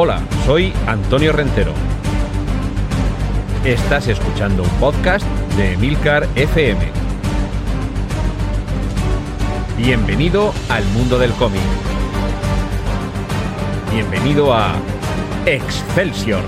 Hola, 0.00 0.22
soy 0.46 0.72
Antonio 0.86 1.32
Rentero. 1.32 1.74
Estás 3.64 4.06
escuchando 4.06 4.62
un 4.62 4.68
podcast 4.78 5.26
de 5.56 5.76
Milcar 5.76 6.28
FM. 6.36 6.78
Bienvenido 9.76 10.54
al 10.68 10.84
mundo 10.90 11.18
del 11.18 11.32
cómic. 11.32 11.60
Bienvenido 13.92 14.54
a 14.54 14.80
Excelsior. 15.46 16.44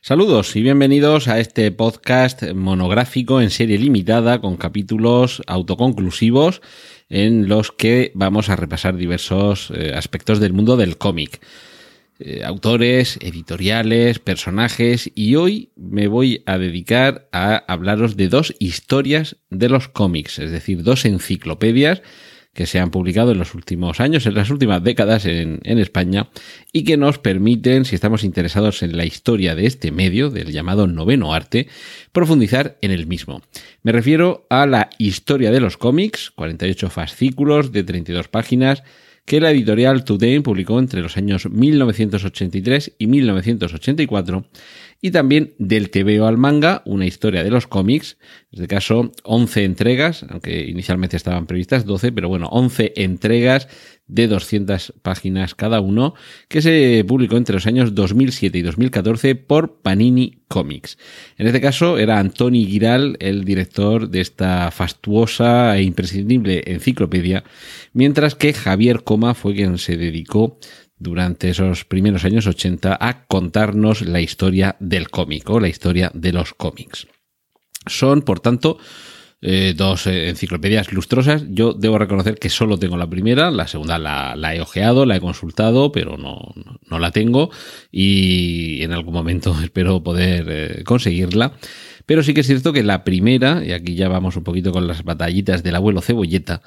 Saludos 0.00 0.54
y 0.54 0.62
bienvenidos 0.62 1.26
a 1.26 1.40
este 1.40 1.72
podcast 1.72 2.42
monográfico 2.54 3.40
en 3.40 3.50
serie 3.50 3.78
limitada 3.78 4.40
con 4.40 4.56
capítulos 4.56 5.42
autoconclusivos 5.48 6.60
en 7.12 7.46
los 7.46 7.72
que 7.72 8.10
vamos 8.14 8.48
a 8.48 8.56
repasar 8.56 8.96
diversos 8.96 9.70
eh, 9.76 9.92
aspectos 9.94 10.40
del 10.40 10.54
mundo 10.54 10.78
del 10.78 10.96
cómic. 10.96 11.40
Eh, 12.18 12.42
autores, 12.42 13.18
editoriales, 13.20 14.18
personajes 14.18 15.10
y 15.14 15.34
hoy 15.34 15.72
me 15.76 16.08
voy 16.08 16.42
a 16.46 16.56
dedicar 16.56 17.28
a 17.30 17.56
hablaros 17.68 18.16
de 18.16 18.28
dos 18.28 18.54
historias 18.60 19.36
de 19.50 19.68
los 19.68 19.88
cómics, 19.88 20.38
es 20.38 20.50
decir, 20.50 20.82
dos 20.82 21.04
enciclopedias 21.04 22.00
que 22.54 22.66
se 22.66 22.78
han 22.78 22.90
publicado 22.90 23.32
en 23.32 23.38
los 23.38 23.54
últimos 23.54 24.00
años, 24.00 24.26
en 24.26 24.34
las 24.34 24.50
últimas 24.50 24.82
décadas 24.82 25.24
en, 25.24 25.60
España, 25.64 26.28
y 26.72 26.84
que 26.84 26.96
nos 26.96 27.18
permiten, 27.18 27.84
si 27.84 27.94
estamos 27.94 28.24
interesados 28.24 28.82
en 28.82 28.96
la 28.96 29.06
historia 29.06 29.54
de 29.54 29.66
este 29.66 29.90
medio, 29.90 30.28
del 30.28 30.52
llamado 30.52 30.86
noveno 30.86 31.32
arte, 31.32 31.68
profundizar 32.12 32.76
en 32.82 32.90
el 32.90 33.06
mismo. 33.06 33.42
Me 33.82 33.92
refiero 33.92 34.46
a 34.50 34.66
la 34.66 34.90
historia 34.98 35.50
de 35.50 35.60
los 35.60 35.78
cómics, 35.78 36.30
48 36.30 36.90
fascículos 36.90 37.72
de 37.72 37.84
32 37.84 38.28
páginas, 38.28 38.82
que 39.24 39.40
la 39.40 39.50
editorial 39.50 40.04
Today 40.04 40.40
publicó 40.40 40.78
entre 40.78 41.00
los 41.00 41.16
años 41.16 41.48
1983 41.48 42.92
y 42.98 43.06
1984 43.06 44.44
y 45.04 45.10
también 45.10 45.52
del 45.58 45.90
TVO 45.90 46.26
al 46.26 46.38
manga, 46.38 46.80
una 46.86 47.04
historia 47.04 47.42
de 47.42 47.50
los 47.50 47.66
cómics, 47.66 48.16
en 48.52 48.62
este 48.62 48.68
caso 48.68 49.10
11 49.24 49.64
entregas, 49.64 50.24
aunque 50.30 50.64
inicialmente 50.64 51.16
estaban 51.16 51.46
previstas 51.46 51.84
12, 51.84 52.12
pero 52.12 52.28
bueno, 52.28 52.46
11 52.52 52.92
entregas 52.96 53.66
de 54.06 54.28
200 54.28 54.94
páginas 55.02 55.56
cada 55.56 55.80
uno, 55.80 56.14
que 56.48 56.62
se 56.62 57.04
publicó 57.06 57.36
entre 57.36 57.54
los 57.54 57.66
años 57.66 57.96
2007 57.96 58.58
y 58.58 58.62
2014 58.62 59.34
por 59.34 59.80
Panini 59.80 60.42
Comics. 60.46 60.98
En 61.36 61.46
este 61.46 61.60
caso 61.60 61.98
era 61.98 62.20
Antoni 62.20 62.66
Giral 62.66 63.16
el 63.18 63.44
director 63.44 64.08
de 64.08 64.20
esta 64.20 64.70
fastuosa 64.70 65.76
e 65.76 65.82
imprescindible 65.82 66.62
enciclopedia, 66.66 67.42
mientras 67.92 68.36
que 68.36 68.52
Javier 68.52 69.02
Coma 69.02 69.34
fue 69.34 69.54
quien 69.54 69.78
se 69.78 69.96
dedicó 69.96 70.58
durante 71.02 71.50
esos 71.50 71.84
primeros 71.84 72.24
años 72.24 72.46
80 72.46 72.96
a 73.00 73.24
contarnos 73.26 74.02
la 74.02 74.20
historia 74.20 74.76
del 74.78 75.10
cómic 75.10 75.48
o 75.50 75.60
la 75.60 75.68
historia 75.68 76.10
de 76.14 76.32
los 76.32 76.54
cómics. 76.54 77.06
Son, 77.86 78.22
por 78.22 78.40
tanto, 78.40 78.78
eh, 79.44 79.74
dos 79.76 80.06
eh, 80.06 80.28
enciclopedias 80.28 80.92
lustrosas. 80.92 81.44
Yo 81.48 81.72
debo 81.72 81.98
reconocer 81.98 82.36
que 82.38 82.48
solo 82.48 82.78
tengo 82.78 82.96
la 82.96 83.10
primera, 83.10 83.50
la 83.50 83.66
segunda 83.66 83.98
la, 83.98 84.54
he 84.54 84.60
ojeado, 84.60 85.04
la 85.04 85.16
he 85.16 85.20
consultado, 85.20 85.90
pero 85.90 86.16
no, 86.16 86.54
no, 86.88 86.98
la 87.00 87.10
tengo 87.10 87.50
y 87.90 88.84
en 88.84 88.92
algún 88.92 89.14
momento 89.14 89.54
espero 89.62 90.02
poder 90.02 90.46
eh, 90.48 90.84
conseguirla. 90.84 91.54
Pero 92.06 92.22
sí 92.22 92.34
que 92.34 92.40
es 92.40 92.46
cierto 92.46 92.72
que 92.72 92.82
la 92.82 93.04
primera, 93.04 93.64
y 93.64 93.72
aquí 93.72 93.94
ya 93.94 94.08
vamos 94.08 94.36
un 94.36 94.44
poquito 94.44 94.72
con 94.72 94.86
las 94.86 95.04
batallitas 95.04 95.62
del 95.62 95.76
abuelo 95.76 96.00
cebolleta, 96.00 96.62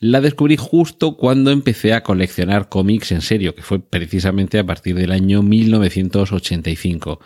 la 0.00 0.20
descubrí 0.20 0.56
justo 0.56 1.16
cuando 1.16 1.50
empecé 1.50 1.92
a 1.92 2.02
coleccionar 2.02 2.68
cómics 2.68 3.12
en 3.12 3.20
serio, 3.20 3.54
que 3.54 3.62
fue 3.62 3.80
precisamente 3.80 4.58
a 4.58 4.64
partir 4.64 4.94
del 4.94 5.12
año 5.12 5.42
1985, 5.42 7.20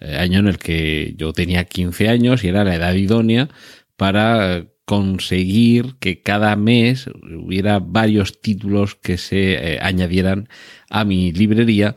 eh, 0.00 0.16
año 0.16 0.40
en 0.40 0.48
el 0.48 0.58
que 0.58 1.14
yo 1.16 1.32
tenía 1.32 1.64
15 1.64 2.08
años 2.08 2.44
y 2.44 2.48
era 2.48 2.64
la 2.64 2.74
edad 2.74 2.94
idónea 2.94 3.48
para 3.96 4.66
conseguir 4.84 5.96
que 5.98 6.22
cada 6.22 6.54
mes 6.54 7.08
hubiera 7.44 7.80
varios 7.80 8.40
títulos 8.40 8.94
que 8.94 9.18
se 9.18 9.54
eh, 9.54 9.78
añadieran 9.82 10.48
a 10.88 11.04
mi 11.04 11.32
librería 11.32 11.96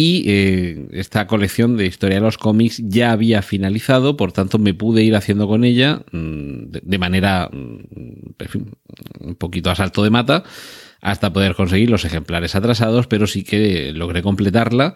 y 0.00 0.22
eh, 0.28 0.86
esta 0.92 1.26
colección 1.26 1.76
de 1.76 1.84
historia 1.84 2.18
de 2.18 2.20
los 2.20 2.38
cómics 2.38 2.80
ya 2.86 3.10
había 3.10 3.42
finalizado, 3.42 4.16
por 4.16 4.30
tanto 4.30 4.60
me 4.60 4.72
pude 4.72 5.02
ir 5.02 5.16
haciendo 5.16 5.48
con 5.48 5.64
ella 5.64 6.02
mm, 6.12 6.70
de, 6.70 6.98
manera 6.98 7.50
mm, 7.52 9.26
un 9.26 9.34
poquito 9.34 9.72
a 9.72 9.74
salto 9.74 10.04
de 10.04 10.10
mata 10.10 10.44
hasta 11.00 11.32
poder 11.32 11.56
conseguir 11.56 11.90
los 11.90 12.04
ejemplares 12.04 12.54
atrasados, 12.54 13.08
pero 13.08 13.26
sí 13.26 13.42
que 13.42 13.92
logré 13.92 14.22
completarla. 14.22 14.94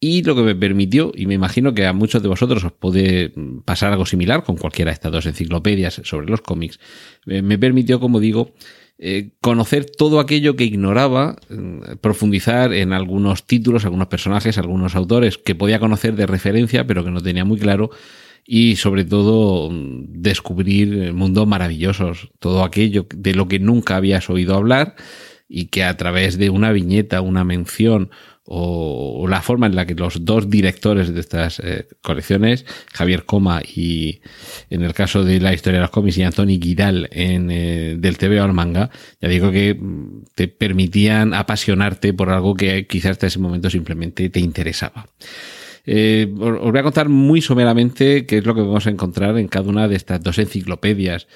Y 0.00 0.22
lo 0.22 0.34
que 0.34 0.40
me 0.40 0.54
permitió, 0.54 1.12
y 1.14 1.26
me 1.26 1.34
imagino 1.34 1.74
que 1.74 1.84
a 1.84 1.92
muchos 1.92 2.22
de 2.22 2.28
vosotros 2.28 2.64
os 2.64 2.72
puede 2.72 3.34
pasar 3.66 3.92
algo 3.92 4.06
similar 4.06 4.42
con 4.42 4.56
cualquiera 4.56 4.90
de 4.90 4.94
estas 4.94 5.12
dos 5.12 5.26
enciclopedias 5.26 6.00
sobre 6.04 6.30
los 6.30 6.40
cómics, 6.40 6.80
eh, 7.26 7.42
me 7.42 7.58
permitió, 7.58 8.00
como 8.00 8.20
digo, 8.20 8.54
eh, 9.02 9.30
conocer 9.40 9.86
todo 9.86 10.20
aquello 10.20 10.56
que 10.56 10.64
ignoraba, 10.64 11.36
mm, 11.48 11.96
profundizar 12.02 12.74
en 12.74 12.92
algunos 12.92 13.46
títulos, 13.46 13.86
algunos 13.86 14.08
personajes, 14.08 14.58
algunos 14.58 14.94
autores 14.94 15.38
que 15.38 15.54
podía 15.54 15.80
conocer 15.80 16.16
de 16.16 16.26
referencia, 16.26 16.86
pero 16.86 17.02
que 17.02 17.10
no 17.10 17.22
tenía 17.22 17.46
muy 17.46 17.58
claro, 17.58 17.88
y 18.44 18.76
sobre 18.76 19.06
todo 19.06 19.70
mm, 19.70 20.20
descubrir 20.20 21.14
mundos 21.14 21.46
maravillosos, 21.46 22.28
todo 22.38 22.62
aquello 22.62 23.06
de 23.14 23.32
lo 23.32 23.48
que 23.48 23.58
nunca 23.58 23.96
habías 23.96 24.28
oído 24.28 24.54
hablar 24.54 24.96
y 25.48 25.68
que 25.68 25.82
a 25.82 25.96
través 25.96 26.36
de 26.36 26.50
una 26.50 26.70
viñeta, 26.70 27.22
una 27.22 27.42
mención 27.42 28.10
o, 28.52 29.26
la 29.28 29.42
forma 29.42 29.66
en 29.66 29.76
la 29.76 29.86
que 29.86 29.94
los 29.94 30.24
dos 30.24 30.50
directores 30.50 31.14
de 31.14 31.20
estas 31.20 31.60
eh, 31.60 31.86
colecciones, 32.02 32.66
Javier 32.92 33.24
Coma 33.24 33.62
y 33.62 34.20
en 34.70 34.82
el 34.82 34.92
caso 34.92 35.22
de 35.22 35.40
la 35.40 35.54
historia 35.54 35.78
de 35.78 35.82
los 35.82 35.90
cómics 35.90 36.18
y 36.18 36.24
Anthony 36.24 36.58
Giral 36.60 37.08
en, 37.12 37.48
eh, 37.52 37.94
del 37.96 38.18
TV 38.18 38.40
al 38.40 38.52
manga, 38.52 38.90
ya 39.20 39.28
digo 39.28 39.52
que 39.52 39.74
mm, 39.74 40.24
te 40.34 40.48
permitían 40.48 41.32
apasionarte 41.32 42.12
por 42.12 42.30
algo 42.30 42.56
que 42.56 42.88
quizás 42.88 43.12
hasta 43.12 43.28
ese 43.28 43.38
momento 43.38 43.70
simplemente 43.70 44.28
te 44.30 44.40
interesaba. 44.40 45.06
Eh, 45.86 46.28
os 46.40 46.72
voy 46.72 46.78
a 46.78 46.82
contar 46.82 47.08
muy 47.08 47.40
someramente 47.40 48.26
qué 48.26 48.38
es 48.38 48.44
lo 48.44 48.56
que 48.56 48.62
vamos 48.62 48.86
a 48.88 48.90
encontrar 48.90 49.38
en 49.38 49.46
cada 49.46 49.68
una 49.68 49.86
de 49.86 49.94
estas 49.94 50.20
dos 50.22 50.38
enciclopedias. 50.38 51.28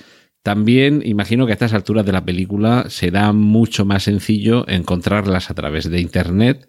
También 0.42 1.00
imagino 1.04 1.46
que 1.46 1.52
a 1.52 1.54
estas 1.54 1.72
alturas 1.72 2.04
de 2.04 2.12
la 2.12 2.24
película 2.24 2.86
será 2.88 3.32
mucho 3.32 3.84
más 3.84 4.02
sencillo 4.02 4.68
encontrarlas 4.68 5.48
a 5.50 5.54
través 5.54 5.88
de 5.88 6.00
Internet 6.00 6.66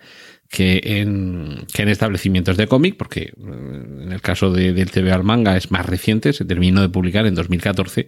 que 0.49 0.81
en, 0.83 1.65
que 1.73 1.81
en 1.81 1.89
establecimientos 1.89 2.57
de 2.57 2.67
cómic, 2.67 2.95
porque 2.97 3.21
eh, 3.21 3.33
en 3.37 4.11
el 4.11 4.21
caso 4.21 4.51
de, 4.51 4.73
del 4.73 4.91
TV 4.91 5.11
al 5.11 5.23
manga 5.23 5.57
es 5.57 5.71
más 5.71 5.85
reciente, 5.85 6.33
se 6.33 6.45
terminó 6.45 6.81
de 6.81 6.89
publicar 6.89 7.25
en 7.25 7.35
2014, 7.35 8.07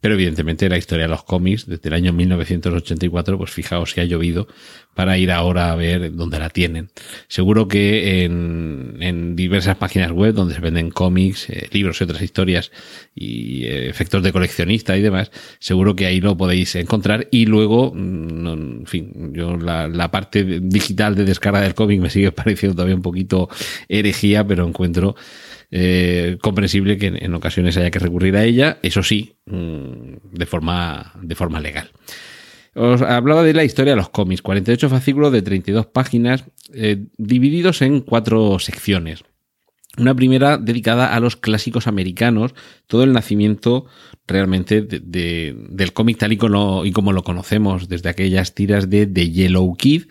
pero 0.00 0.14
evidentemente 0.14 0.68
la 0.68 0.78
historia 0.78 1.04
de 1.04 1.10
los 1.10 1.24
cómics 1.24 1.66
desde 1.66 1.88
el 1.88 1.94
año 1.94 2.12
1984, 2.12 3.38
pues 3.38 3.50
fijaos 3.50 3.90
si 3.90 4.00
ha 4.00 4.04
llovido 4.04 4.48
para 4.94 5.18
ir 5.18 5.30
ahora 5.30 5.72
a 5.72 5.76
ver 5.76 6.14
dónde 6.14 6.38
la 6.38 6.50
tienen. 6.50 6.90
Seguro 7.28 7.68
que 7.68 8.24
en, 8.24 8.96
en 9.00 9.36
diversas 9.36 9.76
páginas 9.76 10.12
web 10.12 10.34
donde 10.34 10.54
se 10.54 10.60
venden 10.60 10.90
cómics, 10.90 11.50
eh, 11.50 11.68
libros 11.72 12.00
y 12.00 12.04
otras 12.04 12.22
historias 12.22 12.70
y 13.14 13.64
eh, 13.64 13.88
efectos 13.88 14.22
de 14.22 14.32
coleccionista 14.32 14.96
y 14.96 15.02
demás, 15.02 15.30
seguro 15.58 15.96
que 15.96 16.06
ahí 16.06 16.20
lo 16.20 16.36
podéis 16.36 16.74
encontrar 16.76 17.28
y 17.30 17.46
luego, 17.46 17.92
mm, 17.94 18.46
en 18.46 18.86
fin, 18.86 19.32
yo 19.34 19.56
la, 19.56 19.88
la 19.88 20.10
parte 20.10 20.60
digital 20.62 21.14
de 21.14 21.24
descarga 21.24 21.60
del 21.60 21.73
cómic 21.74 22.00
me 22.00 22.10
sigue 22.10 22.32
pareciendo 22.32 22.74
todavía 22.74 22.96
un 22.96 23.02
poquito 23.02 23.48
herejía, 23.88 24.46
pero 24.46 24.66
encuentro 24.66 25.16
eh, 25.70 26.38
comprensible 26.40 26.98
que 26.98 27.06
en, 27.06 27.34
ocasiones 27.34 27.76
haya 27.76 27.90
que 27.90 27.98
recurrir 27.98 28.36
a 28.36 28.44
ella, 28.44 28.78
eso 28.82 29.02
sí, 29.02 29.36
mm, 29.46 30.30
de 30.32 30.46
forma, 30.46 31.12
de 31.20 31.34
forma 31.34 31.60
legal. 31.60 31.90
Os 32.74 33.02
hablaba 33.02 33.42
de 33.42 33.54
la 33.54 33.64
historia 33.64 33.92
de 33.92 33.96
los 33.96 34.08
cómics, 34.08 34.42
48 34.42 34.88
fascículos 34.88 35.32
de 35.32 35.42
32 35.42 35.86
páginas, 35.86 36.44
eh, 36.72 37.06
divididos 37.16 37.82
en 37.82 38.00
cuatro 38.00 38.58
secciones. 38.58 39.24
Una 39.96 40.14
primera 40.14 40.58
dedicada 40.58 41.14
a 41.14 41.20
los 41.20 41.36
clásicos 41.36 41.86
americanos, 41.86 42.52
todo 42.88 43.04
el 43.04 43.12
nacimiento 43.12 43.86
realmente 44.26 44.82
del 44.82 45.92
cómic 45.92 46.18
tal 46.18 46.32
y 46.32 46.36
como, 46.36 46.84
y 46.84 46.90
como 46.90 47.12
lo 47.12 47.22
conocemos, 47.22 47.88
desde 47.88 48.08
aquellas 48.08 48.54
tiras 48.54 48.90
de 48.90 49.06
The 49.06 49.30
Yellow 49.30 49.76
Kid, 49.76 50.04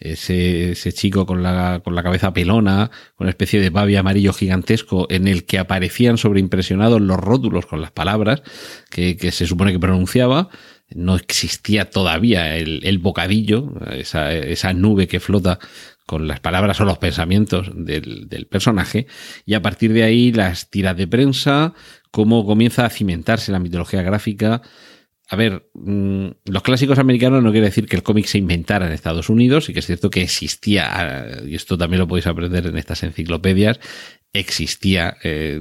ese, 0.00 0.72
ese 0.72 0.92
chico 0.92 1.26
con 1.26 1.42
la, 1.42 1.80
con 1.84 1.94
la 1.94 2.02
cabeza 2.02 2.32
pelona, 2.32 2.90
con 3.14 3.26
una 3.26 3.30
especie 3.30 3.60
de 3.60 3.70
babi 3.70 3.96
amarillo 3.96 4.32
gigantesco 4.32 5.06
en 5.10 5.28
el 5.28 5.44
que 5.44 5.58
aparecían 5.58 6.16
sobreimpresionados 6.16 7.00
los 7.00 7.18
rótulos 7.18 7.66
con 7.66 7.82
las 7.82 7.90
palabras 7.90 8.42
que, 8.88 9.16
que 9.16 9.30
se 9.30 9.46
supone 9.46 9.72
que 9.72 9.78
pronunciaba. 9.78 10.48
No 10.92 11.14
existía 11.14 11.90
todavía 11.90 12.56
el, 12.56 12.80
el 12.82 12.98
bocadillo, 12.98 13.74
esa, 13.92 14.32
esa 14.32 14.72
nube 14.72 15.06
que 15.06 15.20
flota 15.20 15.60
con 16.06 16.26
las 16.26 16.40
palabras 16.40 16.80
o 16.80 16.84
los 16.84 16.98
pensamientos 16.98 17.70
del, 17.72 18.28
del, 18.28 18.46
personaje, 18.46 19.06
y 19.46 19.54
a 19.54 19.62
partir 19.62 19.92
de 19.92 20.02
ahí 20.02 20.32
las 20.32 20.68
tiras 20.68 20.96
de 20.96 21.06
prensa, 21.06 21.72
cómo 22.10 22.44
comienza 22.44 22.84
a 22.84 22.90
cimentarse 22.90 23.52
la 23.52 23.60
mitología 23.60 24.02
gráfica, 24.02 24.60
a 25.32 25.36
ver, 25.36 25.70
mm, 25.74 26.26
los 26.46 26.62
clásicos 26.64 26.98
americanos 26.98 27.40
no 27.44 27.52
quiere 27.52 27.66
decir 27.66 27.86
que 27.86 27.94
el 27.94 28.02
cómic 28.02 28.26
se 28.26 28.38
inventara 28.38 28.88
en 28.88 28.92
Estados 28.92 29.28
Unidos 29.28 29.68
y 29.68 29.72
que 29.72 29.78
es 29.78 29.86
cierto 29.86 30.10
que 30.10 30.22
existía, 30.22 30.88
ah, 30.90 31.42
y 31.46 31.54
esto 31.54 31.78
también 31.78 32.00
lo 32.00 32.08
podéis 32.08 32.26
aprender 32.26 32.66
en 32.66 32.76
estas 32.76 33.04
enciclopedias, 33.04 33.78
existía 34.32 35.16
eh, 35.22 35.60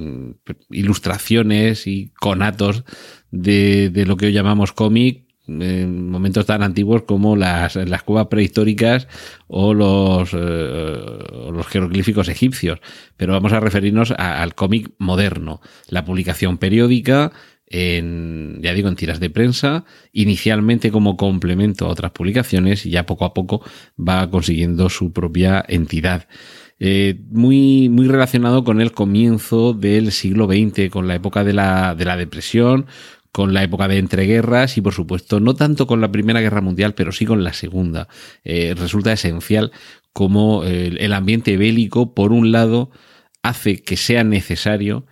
ilustraciones 0.71 1.85
y 1.85 2.11
conatos 2.19 2.83
de, 3.29 3.91
de 3.91 4.07
lo 4.07 4.17
que 4.17 4.25
hoy 4.25 4.33
llamamos 4.33 4.73
cómic 4.73 5.29
en 5.47 6.09
momentos 6.09 6.45
tan 6.45 6.63
antiguos 6.63 7.03
como 7.03 7.35
las, 7.35 7.75
las 7.75 8.03
cuevas 8.03 8.27
prehistóricas 8.27 9.07
o 9.47 9.73
los, 9.73 10.31
eh, 10.33 10.97
los 11.51 11.67
jeroglíficos 11.67 12.27
egipcios. 12.27 12.79
Pero 13.17 13.33
vamos 13.33 13.53
a 13.53 13.59
referirnos 13.59 14.11
al 14.11 14.55
cómic 14.55 14.91
moderno, 14.97 15.61
la 15.89 16.05
publicación 16.05 16.57
periódica, 16.57 17.31
en, 17.69 18.59
ya 18.61 18.73
digo, 18.73 18.89
en 18.89 18.95
tiras 18.95 19.19
de 19.19 19.29
prensa, 19.29 19.85
inicialmente 20.11 20.91
como 20.91 21.17
complemento 21.17 21.85
a 21.85 21.89
otras 21.89 22.11
publicaciones 22.11 22.85
y 22.85 22.91
ya 22.91 23.05
poco 23.05 23.25
a 23.25 23.33
poco 23.33 23.63
va 23.97 24.29
consiguiendo 24.29 24.89
su 24.89 25.13
propia 25.13 25.63
entidad. 25.67 26.27
Eh, 26.79 27.19
muy, 27.29 27.89
muy 27.89 28.07
relacionado 28.07 28.63
con 28.63 28.81
el 28.81 28.91
comienzo 28.91 29.73
del 29.73 30.11
siglo 30.11 30.47
XX, 30.47 30.89
con 30.89 31.07
la 31.07 31.15
época 31.15 31.43
de 31.43 31.53
la, 31.53 31.93
de 31.93 32.05
la 32.05 32.17
depresión, 32.17 32.87
con 33.31 33.53
la 33.53 33.63
época 33.63 33.87
de 33.87 33.99
entreguerras 33.99 34.77
y 34.77 34.81
por 34.81 34.93
supuesto 34.93 35.39
no 35.39 35.53
tanto 35.53 35.85
con 35.85 36.01
la 36.01 36.11
Primera 36.11 36.41
Guerra 36.41 36.61
Mundial, 36.61 36.95
pero 36.95 37.11
sí 37.11 37.25
con 37.25 37.43
la 37.43 37.53
Segunda. 37.53 38.07
Eh, 38.43 38.73
resulta 38.75 39.13
esencial 39.13 39.71
como 40.13 40.63
el, 40.63 40.97
el 40.99 41.13
ambiente 41.13 41.55
bélico, 41.55 42.15
por 42.15 42.31
un 42.31 42.51
lado, 42.51 42.89
hace 43.43 43.83
que 43.83 43.95
sea 43.95 44.23
necesario 44.23 45.05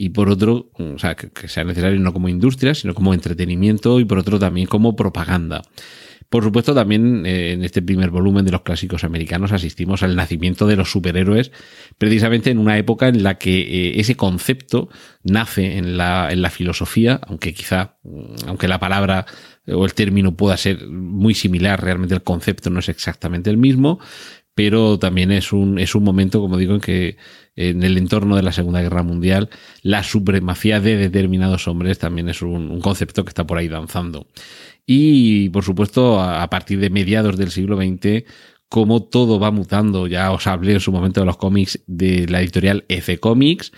y 0.00 0.08
por 0.08 0.30
otro, 0.30 0.70
o 0.78 0.98
sea, 0.98 1.14
que, 1.14 1.46
sea 1.46 1.62
necesario 1.62 2.00
no 2.00 2.14
como 2.14 2.30
industria, 2.30 2.74
sino 2.74 2.94
como 2.94 3.12
entretenimiento 3.12 4.00
y 4.00 4.06
por 4.06 4.16
otro 4.16 4.38
también 4.38 4.66
como 4.66 4.96
propaganda. 4.96 5.60
Por 6.30 6.42
supuesto, 6.42 6.74
también 6.74 7.26
eh, 7.26 7.52
en 7.52 7.64
este 7.64 7.82
primer 7.82 8.08
volumen 8.08 8.46
de 8.46 8.50
los 8.50 8.62
clásicos 8.62 9.04
americanos 9.04 9.52
asistimos 9.52 10.02
al 10.02 10.16
nacimiento 10.16 10.66
de 10.66 10.76
los 10.76 10.90
superhéroes, 10.90 11.52
precisamente 11.98 12.50
en 12.50 12.56
una 12.56 12.78
época 12.78 13.08
en 13.08 13.22
la 13.22 13.36
que 13.36 13.60
eh, 13.60 14.00
ese 14.00 14.16
concepto 14.16 14.88
nace 15.22 15.76
en 15.76 15.98
la, 15.98 16.32
en 16.32 16.40
la 16.40 16.48
filosofía, 16.48 17.20
aunque 17.26 17.52
quizá, 17.52 17.96
aunque 18.46 18.68
la 18.68 18.80
palabra 18.80 19.26
o 19.66 19.84
el 19.84 19.92
término 19.92 20.34
pueda 20.34 20.56
ser 20.56 20.88
muy 20.88 21.34
similar, 21.34 21.82
realmente 21.84 22.14
el 22.14 22.22
concepto 22.22 22.70
no 22.70 22.78
es 22.78 22.88
exactamente 22.88 23.50
el 23.50 23.58
mismo, 23.58 24.00
pero 24.54 24.98
también 24.98 25.30
es 25.32 25.52
un, 25.52 25.78
es 25.78 25.94
un 25.94 26.04
momento, 26.04 26.40
como 26.40 26.58
digo, 26.58 26.74
en 26.74 26.80
que 26.80 27.16
en 27.56 27.82
el 27.82 27.98
entorno 27.98 28.36
de 28.36 28.42
la 28.42 28.52
Segunda 28.52 28.80
Guerra 28.80 29.02
Mundial, 29.02 29.50
la 29.82 30.02
supremacía 30.02 30.80
de 30.80 30.96
determinados 30.96 31.68
hombres 31.68 31.98
también 31.98 32.28
es 32.28 32.42
un, 32.42 32.80
concepto 32.80 33.24
que 33.24 33.30
está 33.30 33.46
por 33.46 33.58
ahí 33.58 33.68
danzando. 33.68 34.26
Y, 34.86 35.50
por 35.50 35.64
supuesto, 35.64 36.20
a, 36.20 36.48
partir 36.50 36.80
de 36.80 36.90
mediados 36.90 37.36
del 37.36 37.50
siglo 37.50 37.76
XX, 37.76 38.24
como 38.68 39.02
todo 39.02 39.38
va 39.38 39.50
mutando, 39.50 40.06
ya 40.06 40.32
os 40.32 40.46
hablé 40.46 40.72
en 40.72 40.80
su 40.80 40.90
momento 40.90 41.20
de 41.20 41.26
los 41.26 41.36
cómics 41.36 41.82
de 41.86 42.26
la 42.28 42.40
editorial 42.40 42.84
F 42.88 43.18
Comics, 43.18 43.72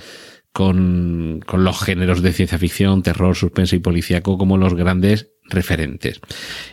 con, 0.53 1.41
con, 1.47 1.65
los 1.65 1.81
géneros 1.81 2.23
de 2.23 2.33
ciencia 2.33 2.59
ficción, 2.59 3.03
terror, 3.03 3.35
suspense 3.35 3.77
y 3.77 3.81
policíaco 3.81 4.39
como 4.39 4.59
los 4.59 4.75
grandes 4.75 5.31
referentes. 5.45 6.21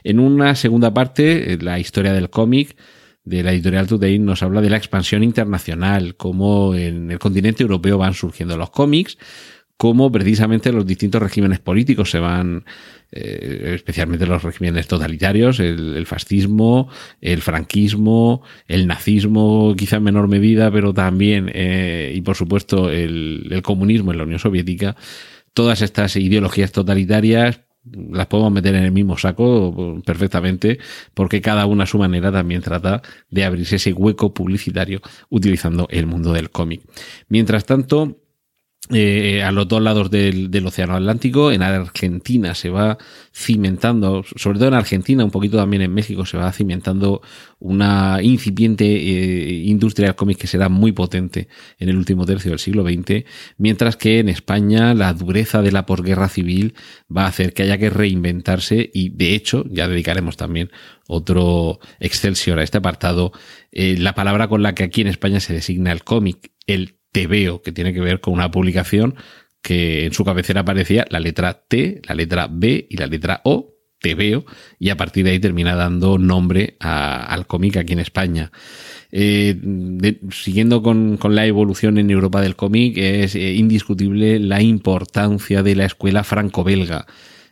En 0.04 0.20
una 0.20 0.56
segunda 0.56 0.94
parte, 0.94 1.58
la 1.62 1.80
historia 1.80 2.14
del 2.14 2.30
cómic, 2.30 2.76
de 3.30 3.44
la 3.44 3.54
editorial 3.54 3.88
Today 3.88 4.18
nos 4.18 4.42
habla 4.42 4.60
de 4.60 4.72
la 4.72 4.78
expansión 4.78 5.24
internacional, 5.24 6.16
cómo 6.16 6.74
en 6.74 7.12
el 7.12 7.20
continente 7.20 7.62
europeo 7.62 8.00
van 8.00 8.16
surgiendo 8.16 8.58
los 8.58 8.72
cómics, 8.72 9.20
cómo 9.78 10.12
precisamente 10.12 10.72
los 10.72 10.86
distintos 10.86 11.22
regímenes 11.22 11.60
políticos 11.60 12.10
se 12.10 12.20
van, 12.20 12.66
eh, 13.12 13.74
especialmente 13.76 14.26
los 14.26 14.42
regímenes 14.42 14.88
totalitarios, 14.88 15.60
el, 15.60 16.06
fascismo, 16.08 16.90
el 17.22 17.42
franquismo, 17.42 18.42
el 18.68 18.88
nazismo, 18.88 19.76
quizá 19.78 19.98
en 19.98 20.04
menor 20.04 20.28
medida, 20.28 20.72
pero 20.72 20.94
también, 20.94 21.52
eh, 21.54 22.12
y 22.16 22.22
por 22.22 22.36
supuesto, 22.36 22.90
el 22.90 23.62
comunismo 23.64 24.12
en 24.12 24.18
la 24.18 24.24
Unión 24.24 24.40
Soviética, 24.40 24.96
todas 25.54 25.82
estas 25.82 26.16
ideologías 26.16 26.72
totalitarias 26.72 27.62
las 27.84 28.28
podemos 28.28 28.52
meter 28.52 28.76
en 28.76 28.84
el 28.84 28.92
mismo 28.92 29.18
saco 29.18 30.02
perfectamente, 30.06 30.80
porque 31.14 31.42
cada 31.42 31.66
una 31.66 31.84
a 31.84 31.88
su 31.88 31.98
manera 31.98 32.32
también 32.32 32.62
trata 32.62 33.02
de 33.30 33.46
abrirse 33.46 33.78
ese 33.78 33.94
hueco 33.94 34.34
publicitario 34.34 35.02
utilizando 35.30 35.88
el 35.90 36.06
mundo 36.06 36.34
del 36.34 36.50
cómic. 36.52 36.82
Mientras 37.28 37.66
tanto, 37.66 38.18
eh, 38.92 39.44
a 39.44 39.52
los 39.52 39.68
dos 39.68 39.84
lados 39.84 40.10
del, 40.10 40.66
Océano 40.66 40.96
Atlántico. 40.96 41.52
En 41.52 41.62
Argentina 41.62 42.56
se 42.56 42.72
va 42.72 42.98
cimentando, 43.32 44.24
sobre 44.36 44.58
todo 44.58 44.70
en 44.70 44.74
Argentina, 44.74 45.24
un 45.24 45.30
poquito 45.30 45.58
también 45.58 45.84
en 45.84 45.94
México, 45.94 46.26
se 46.26 46.38
va 46.38 46.52
cimentando 46.52 47.22
una 47.60 48.20
incipiente 48.24 48.86
eh, 48.86 49.64
industria 49.66 50.08
del 50.08 50.16
cómic 50.16 50.40
que 50.40 50.48
será 50.48 50.70
muy 50.70 50.92
potente 50.92 51.50
en 51.78 51.90
el 51.90 51.98
último 51.98 52.26
tercio 52.26 52.50
del 52.50 52.60
siglo 52.60 52.84
XX, 52.84 53.26
mientras 53.58 53.96
que 53.96 54.20
en 54.20 54.30
España 54.30 54.96
la 54.96 55.14
dureza 55.14 55.62
de 55.62 55.72
la 55.72 55.86
posguerra 55.86 56.28
civil 56.28 56.74
va 57.16 57.26
a 57.26 57.28
hacer 57.28 57.54
que 57.54 57.64
haya 57.64 57.78
que 57.78 57.92
reinventarse 57.92 58.90
y 58.92 59.10
de 59.10 59.36
hecho 59.36 59.66
ya 59.70 59.88
dedicaremos 59.88 60.36
también 60.36 60.72
otro 61.08 61.80
excelsior 62.00 62.60
a 62.60 62.64
este 62.64 62.80
apartado, 62.80 63.34
eh, 63.72 63.98
la 63.98 64.16
palabra 64.16 64.48
con 64.48 64.64
la 64.64 64.74
que 64.74 64.84
aquí 64.84 65.02
en 65.02 65.08
España 65.08 65.40
se 65.40 65.54
designa 65.54 65.92
el 65.92 66.04
cómic, 66.04 66.52
el 66.66 66.99
veo, 67.14 67.62
que 67.62 67.72
tiene 67.72 67.94
que 67.94 68.02
ver 68.02 68.20
con 68.20 68.34
una 68.34 68.52
publicación 68.52 69.16
que 69.62 70.06
en 70.06 70.14
su 70.14 70.24
cabecera 70.24 70.62
aparecía 70.62 71.06
la 71.10 71.20
letra 71.20 71.66
T, 71.68 72.02
la 72.08 72.16
letra 72.16 72.48
B 72.50 72.88
y 72.90 72.98
la 72.98 73.08
letra 73.08 73.42
O, 73.44 73.76
te 74.00 74.16
veo, 74.16 74.46
y 74.80 74.90
a 74.90 74.98
partir 74.98 75.26
de 75.26 75.32
ahí 75.32 75.40
termina 75.40 75.76
dando 75.76 76.18
nombre 76.18 76.78
a, 76.80 77.26
al 77.26 77.48
cómic 77.48 77.76
aquí 77.78 77.94
en 77.94 78.00
España. 78.00 78.52
Eh, 79.12 79.60
siguiendo 80.32 80.82
con, 80.82 81.18
con, 81.18 81.36
la 81.36 81.46
evolución 81.46 81.98
en 81.98 82.10
Europa 82.10 82.42
del 82.42 82.56
cómic, 82.56 82.98
es 82.98 83.36
eh, 83.36 83.54
indiscutible 83.56 84.40
la 84.40 84.62
importancia 84.62 85.64
de 85.64 85.76
la 85.76 85.86
escuela 85.86 86.24
franco-belga 86.24 87.08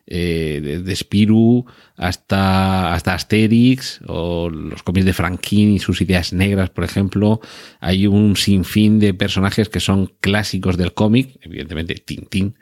eh, 0.10 0.82
de, 0.84 0.96
Spirou 0.96 1.66
hasta, 1.98 2.94
hasta 2.94 3.14
Asterix 3.14 4.00
o 4.08 4.50
los 4.50 4.82
cómics 4.82 5.06
de 5.06 5.14
Franquin 5.14 5.74
y 5.74 5.80
sus 5.80 6.02
ideas 6.02 6.32
negras, 6.32 6.70
por 6.70 6.86
ejemplo. 6.86 7.42
Hay 7.82 8.08
un 8.08 8.38
sinfín 8.38 9.00
de 9.00 9.14
personajes 9.14 9.68
que 9.68 9.82
son 9.82 10.14
clásicos 10.22 10.78
del 10.78 10.94
cómic, 10.94 11.38
evidentemente 11.42 11.96
Tintín 11.96 12.56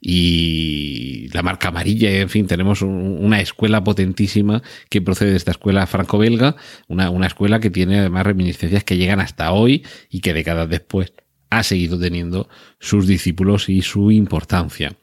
y 0.00 1.28
la 1.32 1.42
marca 1.42 1.68
amarilla, 1.68 2.10
en 2.10 2.28
fin, 2.28 2.46
tenemos 2.46 2.82
un, 2.82 3.18
una 3.20 3.40
escuela 3.40 3.82
potentísima 3.82 4.62
que 4.90 5.00
procede 5.00 5.30
de 5.30 5.36
esta 5.36 5.52
escuela 5.52 5.86
franco-belga, 5.86 6.56
una, 6.88 7.08
una 7.08 7.26
escuela 7.26 7.58
que 7.58 7.70
tiene 7.70 8.00
además 8.00 8.26
reminiscencias 8.26 8.84
que 8.84 8.98
llegan 8.98 9.20
hasta 9.20 9.52
hoy 9.52 9.82
y 10.10 10.20
que 10.20 10.34
décadas 10.34 10.68
después 10.68 11.12
ha 11.52 11.62
seguido 11.62 11.98
teniendo 11.98 12.48
sus 12.80 13.06
discípulos 13.06 13.68
y 13.68 13.82
su 13.82 14.10
importancia. 14.10 14.96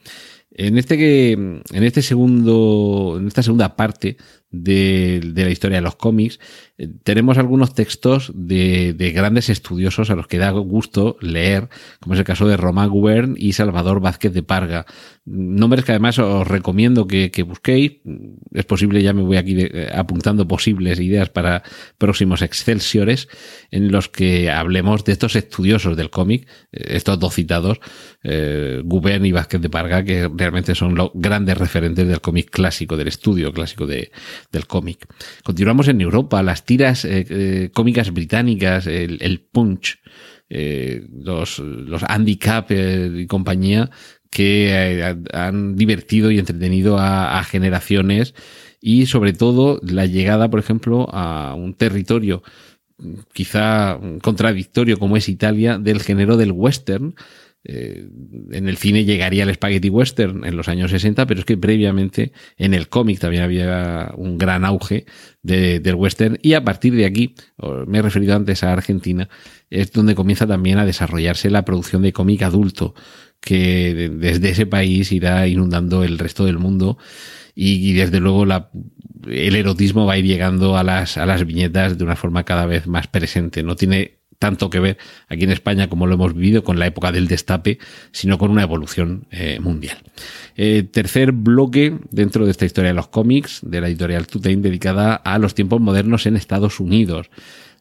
En 0.62 0.78
este 0.78 0.98
que, 0.98 1.32
en 1.32 1.64
este 1.72 2.02
segundo, 2.02 3.16
en 3.18 3.28
esta 3.28 3.42
segunda 3.42 3.78
parte 3.78 4.18
de, 4.52 5.22
de 5.24 5.44
la 5.46 5.52
historia 5.52 5.78
de 5.78 5.84
los 5.84 5.96
cómics, 5.96 6.40
eh, 6.78 6.88
tenemos 7.04 7.38
algunos 7.38 7.74
textos 7.74 8.32
de, 8.34 8.94
de, 8.94 9.12
grandes 9.12 9.50
estudiosos 9.50 10.10
a 10.10 10.16
los 10.16 10.28
que 10.28 10.38
da 10.38 10.50
gusto 10.52 11.18
leer, 11.22 11.70
como 12.00 12.16
es 12.16 12.20
el 12.20 12.26
caso 12.26 12.48
de 12.48 12.58
Román 12.58 12.90
Gubern 12.90 13.36
y 13.38 13.54
Salvador 13.54 14.00
Vázquez 14.00 14.34
de 14.34 14.44
Parga. 14.44 14.86
Nombres 15.26 15.86
que 15.86 15.92
además 15.92 16.18
os 16.18 16.48
recomiendo 16.48 17.06
que, 17.06 17.30
que 17.30 17.44
busquéis. 17.44 18.00
Es 18.54 18.66
posible, 18.66 19.04
ya 19.04 19.14
me 19.14 19.22
voy 19.22 19.38
aquí 19.38 19.56
eh, 19.60 19.92
apuntando 19.94 20.48
posibles 20.48 21.00
ideas 21.00 21.30
para 21.30 21.62
próximos 21.98 22.42
Excelsiores 22.42 23.28
en 23.70 23.92
los 23.92 24.10
que 24.10 24.50
hablemos 24.50 25.04
de 25.04 25.12
estos 25.12 25.36
estudiosos 25.36 25.96
del 25.96 26.10
cómic, 26.10 26.48
eh, 26.72 26.96
estos 26.96 27.20
dos 27.20 27.36
citados, 27.36 27.80
eh, 28.24 28.82
Gubern 28.84 29.26
y 29.26 29.32
Vázquez 29.32 29.62
de 29.62 29.70
Parga, 29.70 30.04
que 30.04 30.30
realmente 30.34 30.74
son 30.74 30.96
los 30.96 31.12
grandes 31.14 31.58
referentes 31.58 32.08
del 32.08 32.22
cómic 32.22 32.50
clásico, 32.50 32.98
del 32.98 33.10
estudio 33.10 33.54
clásico 33.54 33.86
de, 33.86 34.12
del 34.52 34.68
cómic. 34.68 35.08
Continuamos 35.44 35.88
en 35.88 36.02
Europa, 36.02 36.44
las 36.44 36.66
tiras 36.66 37.06
eh, 37.06 37.26
eh, 37.30 37.70
cómicas 37.74 38.12
británicas, 38.12 38.88
el, 38.88 39.48
Punch, 39.52 40.00
eh, 40.50 41.06
los, 41.12 41.60
los 41.60 42.04
Handicap 42.04 42.72
y 42.72 43.28
compañía, 43.28 43.90
que 44.30 45.16
han 45.34 45.76
divertido 45.76 46.30
y 46.30 46.40
entretenido 46.40 47.00
a, 47.00 47.40
a 47.40 47.44
generaciones 47.44 48.36
y 48.80 49.08
sobre 49.08 49.34
todo 49.34 49.80
la 49.84 50.06
llegada, 50.06 50.50
por 50.50 50.60
ejemplo, 50.60 51.08
a 51.12 51.56
un 51.56 51.74
territorio 51.74 52.44
quizá 53.34 54.00
contradictorio 54.22 55.00
como 55.00 55.18
es 55.18 55.30
Italia 55.30 55.78
del 55.78 56.02
género 56.02 56.38
del 56.38 56.52
western, 56.52 57.16
eh, 57.66 58.08
en 58.52 58.70
el 58.70 58.78
cine 58.78 59.04
llegaría 59.04 59.44
el 59.44 59.54
spaghetti 59.54 59.90
western 59.90 60.46
en 60.46 60.56
los 60.56 60.70
años 60.70 60.92
60, 60.92 61.26
pero 61.26 61.42
es 61.42 61.46
que 61.46 61.58
previamente 61.58 62.32
en 62.58 62.74
el 62.74 62.88
cómic 62.88 63.20
también 63.20 63.44
había 63.44 64.12
un 64.16 64.38
gran 64.38 64.64
auge 64.64 65.06
de, 65.44 65.80
del 65.80 65.96
western 65.96 66.40
y 66.42 66.54
a 66.54 66.64
partir 66.64 66.96
de 66.96 67.06
aquí, 67.06 67.36
me 67.88 68.00
he 68.00 68.02
referido 68.02 68.36
antes 68.36 68.64
a 68.64 68.72
Argentina, 68.72 69.28
es 69.70 69.92
donde 69.92 70.16
comienza 70.16 70.48
también 70.48 70.78
a 70.78 70.86
desarrollarse 70.86 71.50
la 71.50 71.66
producción 71.66 72.02
de 72.02 72.14
cómic 72.14 72.44
adulto 72.44 72.96
que 73.42 74.10
desde 74.14 74.50
ese 74.50 74.66
país 74.66 75.12
irá 75.12 75.48
inundando 75.48 76.04
el 76.04 76.18
resto 76.18 76.46
del 76.46 76.60
mundo 76.60 76.98
y, 77.56 77.92
desde 77.94 78.22
luego 78.22 78.46
el 79.28 79.56
erotismo 79.56 80.06
va 80.06 80.14
a 80.14 80.18
ir 80.18 80.26
llegando 80.26 80.78
a 80.78 80.84
las, 80.84 81.18
a 81.18 81.26
las 81.26 81.46
viñetas 81.46 81.98
de 81.98 82.04
una 82.06 82.16
forma 82.16 82.46
cada 82.46 82.66
vez 82.66 82.88
más 82.88 83.08
presente. 83.08 83.64
No 83.64 83.76
tiene 83.76 84.19
tanto 84.40 84.70
que 84.70 84.80
ver 84.80 84.98
aquí 85.28 85.44
en 85.44 85.52
España 85.52 85.90
como 85.90 86.08
lo 86.08 86.16
hemos 86.16 86.34
vivido 86.34 86.64
con 86.64 86.80
la 86.80 86.88
época 86.88 87.12
del 87.12 87.28
destape, 87.28 87.78
sino 88.12 88.38
con 88.38 88.50
una 88.50 88.64
evolución 88.64 89.26
eh, 89.32 89.60
mundial. 89.60 89.98
Eh, 90.56 90.84
tercer 90.90 91.34
bloque 91.34 91.98
dentro 92.10 92.46
de 92.46 92.52
esta 92.52 92.66
historia 92.66 92.92
de 92.92 92.96
los 92.96 93.10
cómics 93.10 93.60
de 93.62 93.82
la 93.82 93.90
editorial 93.90 94.28
Tutain 94.28 94.62
dedicada 94.62 95.16
a 95.16 95.38
los 95.38 95.54
tiempos 95.54 95.82
modernos 95.82 96.26
en 96.26 96.38
Estados 96.38 96.80
Unidos. 96.80 97.30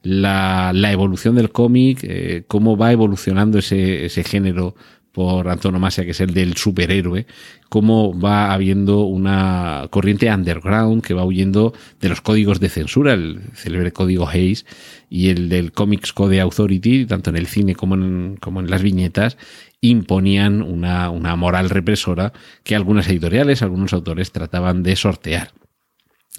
La, 0.02 0.72
la 0.74 0.92
evolución 0.92 1.36
del 1.36 1.50
cómic, 1.50 2.00
eh, 2.02 2.44
cómo 2.46 2.76
va 2.76 2.92
evolucionando 2.92 3.58
ese 3.58 4.24
género 4.24 4.74
por 5.18 5.48
antonomasia, 5.48 6.04
que 6.04 6.12
es 6.12 6.20
el 6.20 6.32
del 6.32 6.56
superhéroe, 6.56 7.26
cómo 7.68 8.16
va 8.16 8.52
habiendo 8.52 9.00
una 9.00 9.88
corriente 9.90 10.32
underground 10.32 11.02
que 11.02 11.12
va 11.12 11.25
huyendo 11.25 11.75
de 12.00 12.08
los 12.08 12.20
códigos 12.20 12.60
de 12.60 12.68
censura, 12.68 13.14
el 13.14 13.40
célebre 13.52 13.90
código 13.90 14.28
Hayes 14.28 14.64
y 15.10 15.30
el 15.30 15.48
del 15.48 15.72
Comics 15.72 16.12
Code 16.12 16.40
Authority, 16.40 17.04
tanto 17.06 17.30
en 17.30 17.37
el 17.37 17.48
cine 17.48 17.75
como 17.75 17.96
en, 17.96 18.37
como 18.40 18.60
en 18.60 18.70
las 18.70 18.80
viñetas, 18.80 19.38
imponían 19.80 20.62
una, 20.62 21.10
una 21.10 21.34
moral 21.34 21.68
represora 21.68 22.32
que 22.62 22.76
algunas 22.76 23.08
editoriales, 23.08 23.62
algunos 23.62 23.92
autores 23.92 24.30
trataban 24.30 24.84
de 24.84 24.94
sortear. 24.94 25.50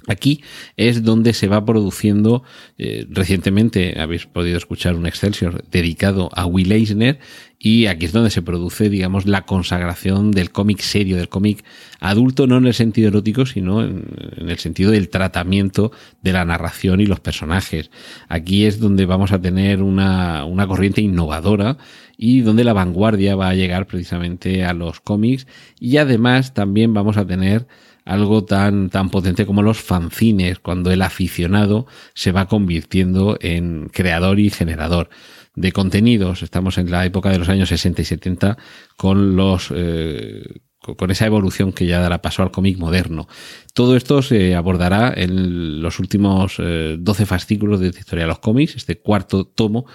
Aquí 0.07 0.41
es 0.77 1.03
donde 1.03 1.33
se 1.33 1.47
va 1.47 1.65
produciendo, 1.65 2.43
eh, 2.77 3.05
recientemente 3.09 3.99
habéis 3.99 4.25
podido 4.25 4.57
escuchar 4.57 4.95
un 4.95 5.05
Excelsior 5.05 5.63
dedicado 5.69 6.29
a 6.33 6.45
Will 6.45 6.71
Eisner 6.71 7.19
y 7.61 7.87
aquí 7.87 8.05
es 8.05 8.13
donde 8.13 8.29
se 8.29 8.41
produce, 8.41 8.89
digamos, 8.89 9.25
la 9.25 9.45
consagración 9.45 10.31
del 10.31 10.51
cómic 10.51 10.79
serio, 10.79 11.17
del 11.17 11.27
cómic 11.27 11.65
adulto, 11.99 12.47
no 12.47 12.57
en 12.57 12.67
el 12.67 12.73
sentido 12.73 13.09
erótico, 13.09 13.45
sino 13.45 13.83
en, 13.83 14.05
el 14.37 14.57
sentido 14.59 14.91
del 14.91 15.09
tratamiento 15.09 15.91
de 16.21 16.31
la 16.31 16.45
narración 16.45 17.01
y 17.01 17.05
los 17.05 17.19
personajes. 17.19 17.91
Aquí 18.29 18.65
es 18.65 18.79
donde 18.79 19.05
vamos 19.05 19.33
a 19.33 19.41
tener 19.41 19.83
una, 19.83 20.45
una 20.45 20.67
corriente 20.67 21.01
innovadora 21.01 21.77
y 22.17 22.41
donde 22.41 22.63
la 22.63 22.73
vanguardia 22.73 23.35
va 23.35 23.49
a 23.49 23.55
llegar 23.55 23.87
precisamente 23.87 24.63
a 24.63 24.73
los 24.73 25.01
cómics 25.01 25.45
y 25.81 25.97
además 25.97 26.53
también 26.53 26.93
vamos 26.93 27.17
a 27.17 27.27
tener 27.27 27.67
algo 28.09 28.43
tan, 28.43 28.89
tan 28.89 29.11
potente 29.11 29.45
como 29.45 29.61
los 29.61 29.79
fanzines, 29.79 30.57
cuando 30.57 30.91
el 30.91 31.03
aficionado 31.03 31.85
se 32.15 32.31
va 32.31 32.47
convirtiendo 32.47 33.37
en 33.39 33.87
creador 33.93 34.39
y 34.39 34.49
generador 34.49 35.09
de 35.55 35.71
contenidos. 35.71 36.41
Estamos 36.41 36.79
en 36.79 36.89
la 36.89 37.05
época 37.05 37.29
de 37.29 37.37
los 37.37 37.49
años 37.49 37.69
60 37.69 38.01
y 38.01 38.05
70 38.05 38.57
con 38.97 39.35
los 39.35 39.71
eh, 39.75 40.43
con 40.79 41.11
esa 41.11 41.27
evolución 41.27 41.71
que 41.71 41.85
ya 41.85 41.99
dará 41.99 42.21
paso 42.21 42.41
al 42.41 42.51
cómic 42.51 42.79
moderno. 42.79 43.27
Todo 43.75 43.95
esto 43.95 44.23
se 44.23 44.55
abordará 44.55 45.13
en 45.15 45.81
los 45.81 45.99
últimos 45.99 46.57
12 46.57 47.23
eh, 47.23 47.25
fascículos 47.27 47.79
de 47.79 47.89
historia 47.89 48.23
de 48.23 48.29
los 48.29 48.39
cómics, 48.39 48.75
este 48.75 48.97
cuarto 48.97 49.45
tomo, 49.45 49.85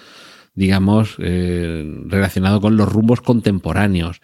digamos, 0.53 1.15
eh, 1.19 1.83
relacionado 2.05 2.61
con 2.61 2.77
los 2.77 2.87
rumbos 2.87 3.19
contemporáneos 3.19 4.21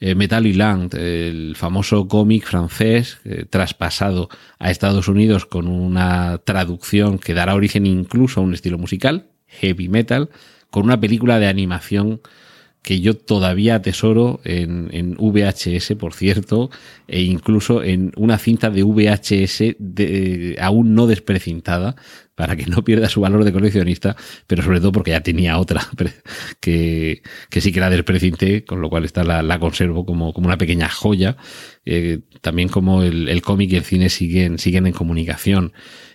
eh, 0.00 0.14
Metal 0.14 0.46
y 0.46 0.52
Land, 0.52 0.94
el 0.94 1.54
famoso 1.56 2.08
cómic 2.08 2.44
francés 2.44 3.18
eh, 3.24 3.44
traspasado 3.48 4.28
a 4.58 4.70
Estados 4.70 5.08
Unidos 5.08 5.46
con 5.46 5.68
una 5.68 6.38
traducción 6.44 7.18
que 7.18 7.34
dará 7.34 7.54
origen 7.54 7.86
incluso 7.86 8.40
a 8.40 8.42
un 8.42 8.54
estilo 8.54 8.78
musical, 8.78 9.28
heavy 9.46 9.88
metal, 9.88 10.30
con 10.70 10.84
una 10.84 11.00
película 11.00 11.38
de 11.38 11.46
animación 11.46 12.20
que 12.82 13.00
yo 13.00 13.16
todavía 13.16 13.76
atesoro 13.76 14.40
en, 14.44 14.90
en, 14.92 15.14
VHS, 15.14 15.94
por 15.98 16.12
cierto, 16.12 16.70
e 17.08 17.22
incluso 17.22 17.82
en 17.82 18.12
una 18.14 18.36
cinta 18.36 18.68
de 18.68 18.82
VHS 18.82 19.76
de, 19.78 20.58
aún 20.60 20.94
no 20.94 21.06
desprecintada, 21.06 21.96
para 22.34 22.56
que 22.56 22.66
no 22.66 22.82
pierda 22.82 23.08
su 23.08 23.20
valor 23.20 23.44
de 23.44 23.52
coleccionista, 23.52 24.16
pero 24.46 24.62
sobre 24.62 24.80
todo 24.80 24.92
porque 24.92 25.12
ya 25.12 25.20
tenía 25.20 25.58
otra 25.58 25.82
que, 26.60 27.22
que 27.50 27.60
sí 27.60 27.72
que 27.72 27.78
era 27.78 27.90
desprecinté, 27.90 28.64
con 28.64 28.80
lo 28.80 28.90
cual 28.90 29.04
esta 29.04 29.24
la, 29.24 29.42
la 29.42 29.58
conservo 29.58 30.04
como, 30.04 30.32
como 30.32 30.46
una 30.46 30.58
pequeña 30.58 30.88
joya. 30.88 31.36
Eh, 31.84 32.20
también 32.40 32.68
como 32.68 33.02
el, 33.02 33.28
el 33.28 33.42
cómic 33.42 33.72
y 33.72 33.76
el 33.76 33.84
cine 33.84 34.08
siguen, 34.08 34.58
siguen 34.58 34.86
en 34.86 34.92
comunicación. 34.92 35.72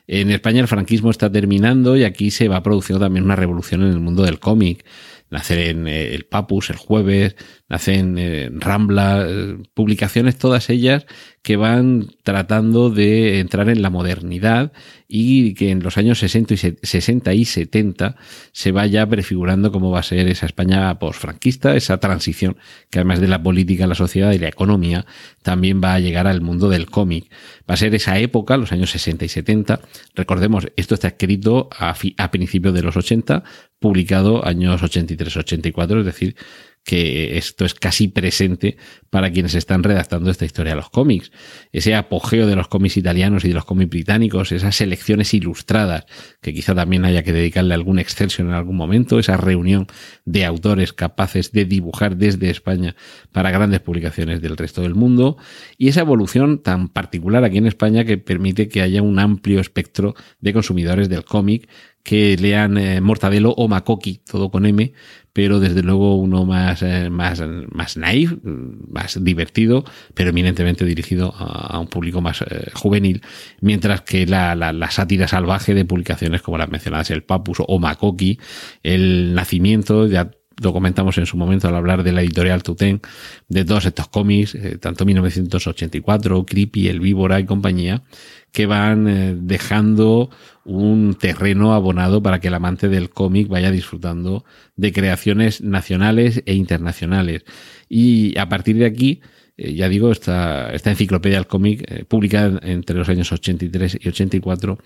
En 0.08 0.32
España 0.32 0.62
el 0.62 0.68
franquismo 0.68 1.12
está 1.12 1.32
terminando 1.32 1.96
y 1.96 2.04
aquí 2.04 2.32
se 2.32 2.48
va 2.48 2.64
produciendo 2.64 3.06
también 3.06 3.26
una 3.26 3.36
revolución 3.36 3.84
en 3.84 3.90
el 3.90 4.00
mundo 4.00 4.24
del 4.24 4.40
cómic 4.40 4.84
nacen 5.30 5.88
eh, 5.88 6.16
el 6.16 6.26
Papus 6.26 6.70
el 6.70 6.78
jueves, 6.78 7.36
nacen 7.68 8.18
eh, 8.18 8.50
Rambla, 8.52 9.26
eh, 9.28 9.58
publicaciones 9.74 10.38
todas 10.38 10.70
ellas 10.70 11.06
que 11.42 11.56
van 11.56 12.08
tratando 12.24 12.90
de 12.90 13.40
entrar 13.40 13.70
en 13.70 13.82
la 13.82 13.90
modernidad 13.90 14.72
y 15.08 15.54
que 15.56 15.72
en 15.72 15.82
los 15.82 15.98
años 15.98 16.20
60 16.20 16.54
y, 16.54 16.58
60 16.58 17.34
y 17.34 17.46
70 17.46 18.16
se 18.52 18.72
vaya 18.72 19.08
prefigurando 19.08 19.72
cómo 19.72 19.90
va 19.90 20.00
a 20.00 20.04
ser 20.04 20.28
esa 20.28 20.46
España 20.46 21.00
posfranquista, 21.00 21.76
esa 21.76 22.00
transición 22.00 22.58
que 22.90 23.00
además 23.00 23.20
de 23.22 23.28
la 23.28 23.42
política, 23.42 23.88
la 23.88 23.96
sociedad 23.96 24.32
y 24.34 24.38
la 24.38 24.50
economía 24.50 25.06
también 25.42 25.82
va 25.84 25.96
a 25.96 26.00
llegar 26.00 26.28
al 26.28 26.42
mundo 26.42 26.70
del 26.70 26.88
cómic. 26.90 27.32
Va 27.70 27.74
a 27.74 27.78
ser 27.78 27.96
esa 27.96 28.20
época, 28.20 28.58
los 28.58 28.72
años 28.72 28.92
60 28.92 29.26
y 29.26 29.30
70. 29.30 29.80
Recordemos, 30.16 30.68
esto 30.76 30.94
está 30.94 31.08
escrito 31.08 31.70
a, 31.78 31.96
a 32.18 32.32
principios 32.32 32.74
de 32.74 32.84
los 32.84 32.98
80, 32.98 33.44
publicado 33.80 34.46
años 34.46 34.82
83-84, 34.82 36.00
es 36.00 36.06
decir, 36.06 36.36
que 36.84 37.38
esto 37.38 37.66
es 37.66 37.74
casi 37.74 38.08
presente 38.08 38.78
para 39.10 39.32
quienes 39.32 39.56
están 39.56 39.84
redactando 39.84 40.32
esta 40.32 40.46
historia 40.46 40.72
de 40.72 40.78
los 40.78 40.90
cómics. 40.90 41.32
Ese 41.72 41.96
apogeo 41.96 42.48
de 42.48 42.56
los 42.56 42.68
cómics 42.68 42.98
italianos 42.98 43.46
y 43.46 43.50
de 43.50 43.54
los 43.54 43.66
cómics 43.66 43.90
británicos, 43.90 44.52
esas 44.52 44.76
selecciones 44.76 45.34
ilustradas, 45.34 46.06
que 46.42 46.54
quizá 46.54 46.74
también 46.74 47.06
haya 47.06 47.24
que 47.24 47.34
dedicarle 47.34 47.74
algún 47.74 48.00
excelsión 48.00 48.48
en 48.48 48.54
algún 48.54 48.76
momento, 48.76 49.20
esa 49.20 49.38
reunión 49.38 49.88
de 50.26 50.46
autores 50.46 50.94
capaces 50.94 51.52
de 51.52 51.66
dibujar 51.66 52.18
desde 52.18 52.50
España 52.50 52.96
para 53.32 53.52
grandes 53.52 53.82
publicaciones 53.82 54.42
del 54.42 54.58
resto 54.58 54.82
del 54.82 54.96
mundo, 54.96 55.38
y 55.78 55.90
esa 55.90 56.02
evolución 56.02 56.62
tan 56.64 56.90
particular 56.90 57.44
aquí 57.44 57.58
en 57.58 57.68
España 57.68 58.06
que 58.06 58.18
permite 58.18 58.68
que 58.68 58.82
haya 58.82 59.02
un 59.02 59.20
amplio 59.20 59.60
espectro 59.60 60.16
de 60.40 60.54
consumidores 60.54 61.10
del 61.10 61.26
cómic 61.26 61.70
que 62.04 62.38
lean 62.38 62.78
eh, 62.78 63.02
Mortadelo 63.02 63.52
o 63.52 63.68
Makoki, 63.68 64.22
todo 64.26 64.50
con 64.50 64.66
M, 64.66 64.94
pero 65.40 65.62
desde 65.62 65.84
luego 65.84 66.18
uno 66.18 66.44
más, 66.44 66.84
eh, 66.84 67.10
más, 67.10 67.42
más 67.72 67.96
naif, 67.96 68.34
más 68.44 69.24
divertido, 69.24 69.86
pero 70.14 70.32
eminentemente 70.32 70.84
dirigido 70.84 71.34
a, 71.34 71.80
un 71.80 71.88
público 71.88 72.20
más 72.20 72.42
eh, 72.42 72.70
juvenil, 72.74 73.22
mientras 73.62 74.02
que 74.02 74.26
la, 74.28 74.54
la, 74.54 74.74
la, 74.74 74.92
sátira 74.92 75.30
salvaje 75.30 75.74
de 75.74 75.86
publicaciones 75.86 76.42
como 76.42 76.58
las 76.58 76.68
mencionadas, 76.68 77.10
el 77.12 77.24
Papus 77.24 77.60
o 77.66 77.80
Makoki, 77.80 78.38
el 78.84 79.34
nacimiento, 79.34 80.08
ya 80.08 80.30
lo 80.62 80.74
comentamos 80.74 81.18
en 81.18 81.26
su 81.26 81.38
momento 81.38 81.68
al 81.68 81.76
hablar 81.76 82.04
de 82.04 82.12
la 82.12 82.22
editorial 82.22 82.64
Tuten, 82.64 83.02
de 83.48 83.66
todos 83.66 83.86
estos 83.86 84.08
cómics, 84.08 84.56
eh, 84.56 84.78
tanto 84.78 85.06
1984, 85.06 86.46
Creepy, 86.46 86.88
El 86.88 87.00
Víbora 87.00 87.40
y 87.40 87.46
compañía, 87.46 88.04
que 88.52 88.66
van 88.66 89.08
eh, 89.08 89.36
dejando 89.38 90.30
un 90.66 91.16
terreno 91.16 91.74
abonado 91.74 92.22
para 92.22 92.40
que 92.40 92.48
el 92.48 92.54
amante 92.54 92.90
del 92.90 93.10
cómic 93.10 93.48
vaya 93.48 93.72
disfrutando 93.72 94.46
de 94.76 94.92
creaciones 94.92 95.62
nacionales 95.62 96.44
e 96.46 96.54
internacionales. 96.54 97.44
Y 97.88 98.38
a 98.38 98.50
partir 98.50 98.78
de 98.78 98.86
aquí, 98.86 99.22
eh, 99.62 99.74
ya 99.74 99.90
digo, 99.90 100.10
esta, 100.10 100.72
enciclopedia 100.72 101.38
del 101.38 101.48
cómic, 101.48 101.84
eh, 101.92 102.06
publicada 102.06 102.62
entre 102.64 102.96
los 102.96 103.10
años 103.10 103.30
83 103.30 103.98
y 104.00 104.08
84, 104.08 104.78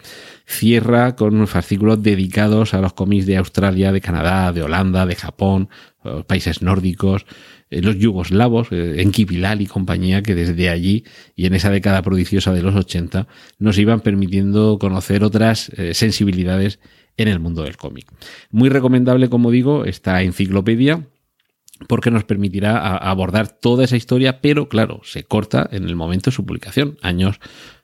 cierra 0.48 1.16
con 1.16 1.46
fascículos 1.46 2.02
dedicados 2.02 2.74
a 2.74 2.82
los 2.82 2.94
cómics 2.94 3.28
de 3.28 3.38
Australia, 3.38 3.92
de 3.92 4.02
Canadá, 4.02 4.52
de 4.52 4.64
Holanda, 4.64 5.06
de 5.06 5.16
Japón, 5.16 5.70
países 6.26 6.64
nórdicos, 6.64 7.28
eh, 7.70 7.84
los 7.84 7.98
yugoslavos, 7.98 8.70
en 8.72 9.12
Kipilal 9.12 9.62
y 9.62 9.68
compañía, 9.68 10.24
que 10.24 10.34
desde 10.34 10.70
allí 10.70 11.04
y 11.36 11.46
en 11.46 11.54
esa 11.54 11.70
década 11.70 12.02
prodigiosa 12.02 12.52
de 12.52 12.64
los 12.64 12.74
80 12.74 13.28
nos 13.60 13.78
iban 13.78 14.00
permitiendo 14.02 14.80
conocer 14.80 15.24
otras 15.24 15.72
sensibilidades 15.92 16.80
en 17.16 17.28
el 17.28 17.40
mundo 17.40 17.62
del 17.62 17.78
cómic. 17.78 18.08
Muy 18.50 18.70
recomendable, 18.70 19.30
como 19.30 19.52
digo, 19.52 19.86
esta 19.86 20.24
enciclopedia 20.24 21.08
porque 21.88 22.12
nos 22.12 22.24
permitirá 22.24 22.98
abordar 22.98 23.48
toda 23.48 23.84
esa 23.84 23.98
historia, 23.98 24.42
pero 24.42 24.70
claro, 24.70 25.02
se 25.04 25.24
corta 25.24 25.68
en 25.72 25.86
el 25.86 25.96
momento 25.96 26.30
de 26.30 26.36
su 26.36 26.46
publicación, 26.46 26.98
años, 27.02 27.40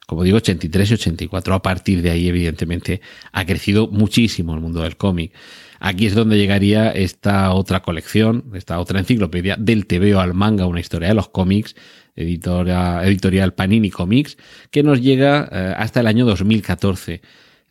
como 0.08 0.24
digo, 0.24 0.38
83 0.38 0.92
y 0.92 0.94
84. 0.96 1.54
A 1.54 1.62
partir 1.62 2.02
de 2.02 2.12
ahí, 2.12 2.28
evidentemente, 2.28 3.02
ha 3.32 3.46
crecido 3.46 3.88
muchísimo 3.88 4.56
el 4.56 4.60
mundo 4.60 4.82
del 4.82 4.98
cómic. 4.98 5.34
Aquí 5.80 6.08
es 6.08 6.16
donde 6.16 6.38
llegaría 6.38 6.92
esta 6.92 7.54
otra 7.54 7.82
colección, 7.82 8.46
esta 8.54 8.80
otra 8.80 9.00
enciclopedia 9.00 9.56
del 9.58 9.86
TVO 9.86 10.20
al 10.20 10.34
manga, 10.34 10.66
una 10.66 10.80
historia 10.80 11.10
de 11.10 11.14
los 11.14 11.30
cómics, 11.30 11.76
editorial, 12.16 13.54
Panini 13.54 13.90
Comics, 13.90 14.38
que 14.72 14.84
nos 14.84 15.02
llega 15.02 15.48
eh, 15.52 15.74
hasta 15.78 16.02
el 16.02 16.08
año 16.08 16.26
2014. 16.26 17.22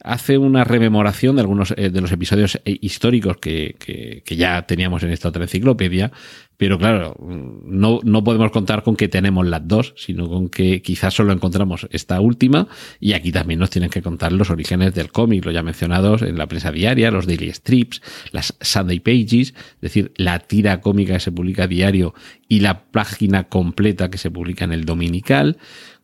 Hace 0.02 0.38
una 0.38 0.64
rememoración 0.64 1.36
de 1.36 1.42
algunos 1.42 1.74
eh, 1.76 1.90
de 1.90 2.00
los 2.00 2.12
episodios 2.12 2.60
eh, 2.64 2.78
históricos 2.80 3.38
que, 3.38 3.76
que, 3.78 4.36
ya 4.36 4.62
teníamos 4.62 5.02
en 5.02 5.10
esta 5.10 5.28
otra 5.28 5.42
enciclopedia, 5.42 6.12
pero 6.56 6.78
claro, 6.78 7.16
no, 7.18 8.00
no 8.04 8.24
podemos 8.24 8.50
contar 8.50 8.82
con 8.82 8.96
que 8.96 9.08
tenemos 9.08 9.46
las 9.46 9.66
dos, 9.66 9.94
sino 9.96 10.28
con 10.28 10.48
que 10.48 10.82
quizás 10.82 11.14
solo 11.14 11.32
encontramos 11.32 11.88
esta 11.90 12.20
última 12.20 12.68
y 13.00 13.12
aquí 13.12 13.32
también 13.32 13.58
nos 13.60 13.70
tienen 13.70 13.90
que 13.90 14.02
contar 14.02 14.32
los 14.32 14.50
orígenes 14.50 14.94
del 14.94 15.10
cómic, 15.10 15.44
los 15.44 15.54
ya 15.54 15.62
mencionados 15.62 16.22
en 16.22 16.38
la 16.38 16.46
prensa 16.46 16.70
diaria, 16.70 17.10
los 17.10 17.26
daily 17.26 17.52
strips, 17.52 18.00
las 18.32 18.56
Sunday 18.60 19.00
pages, 19.00 19.54
es 19.54 19.80
decir, 19.80 20.12
la 20.16 20.38
tira 20.40 20.80
cómica 20.80 21.14
que 21.14 21.20
se 21.20 21.32
publica 21.32 21.64
a 21.64 21.68
diario 21.68 22.14
y 22.48 22.60
la 22.60 22.84
página 22.84 23.44
completa 23.44 24.10
que 24.10 24.18
se 24.18 24.30
publica 24.30 24.64
en 24.64 24.72
el 24.72 24.84
dominical, 24.84 25.58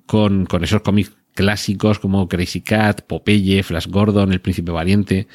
con, 0.06 0.46
con 0.46 0.64
esos 0.64 0.82
cómics 0.82 1.12
clásicos 1.34 1.98
como 1.98 2.28
Crazy 2.28 2.60
Cat, 2.60 3.02
Popeye, 3.02 3.62
Flash 3.62 3.88
Gordon, 3.88 4.32
El 4.32 4.40
Príncipe 4.40 4.72
Valiente, 4.72 5.26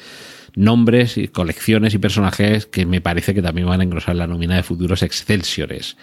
nombres 0.56 1.16
y 1.16 1.28
colecciones 1.28 1.94
y 1.94 1.98
personajes 1.98 2.66
que 2.66 2.86
me 2.86 3.00
parece 3.00 3.34
que 3.34 3.42
también 3.42 3.68
van 3.68 3.80
a 3.80 3.84
engrosar 3.84 4.16
la 4.16 4.26
nómina 4.26 4.56
de 4.56 4.62
futuros 4.62 5.02
Excelsiores. 5.02 5.96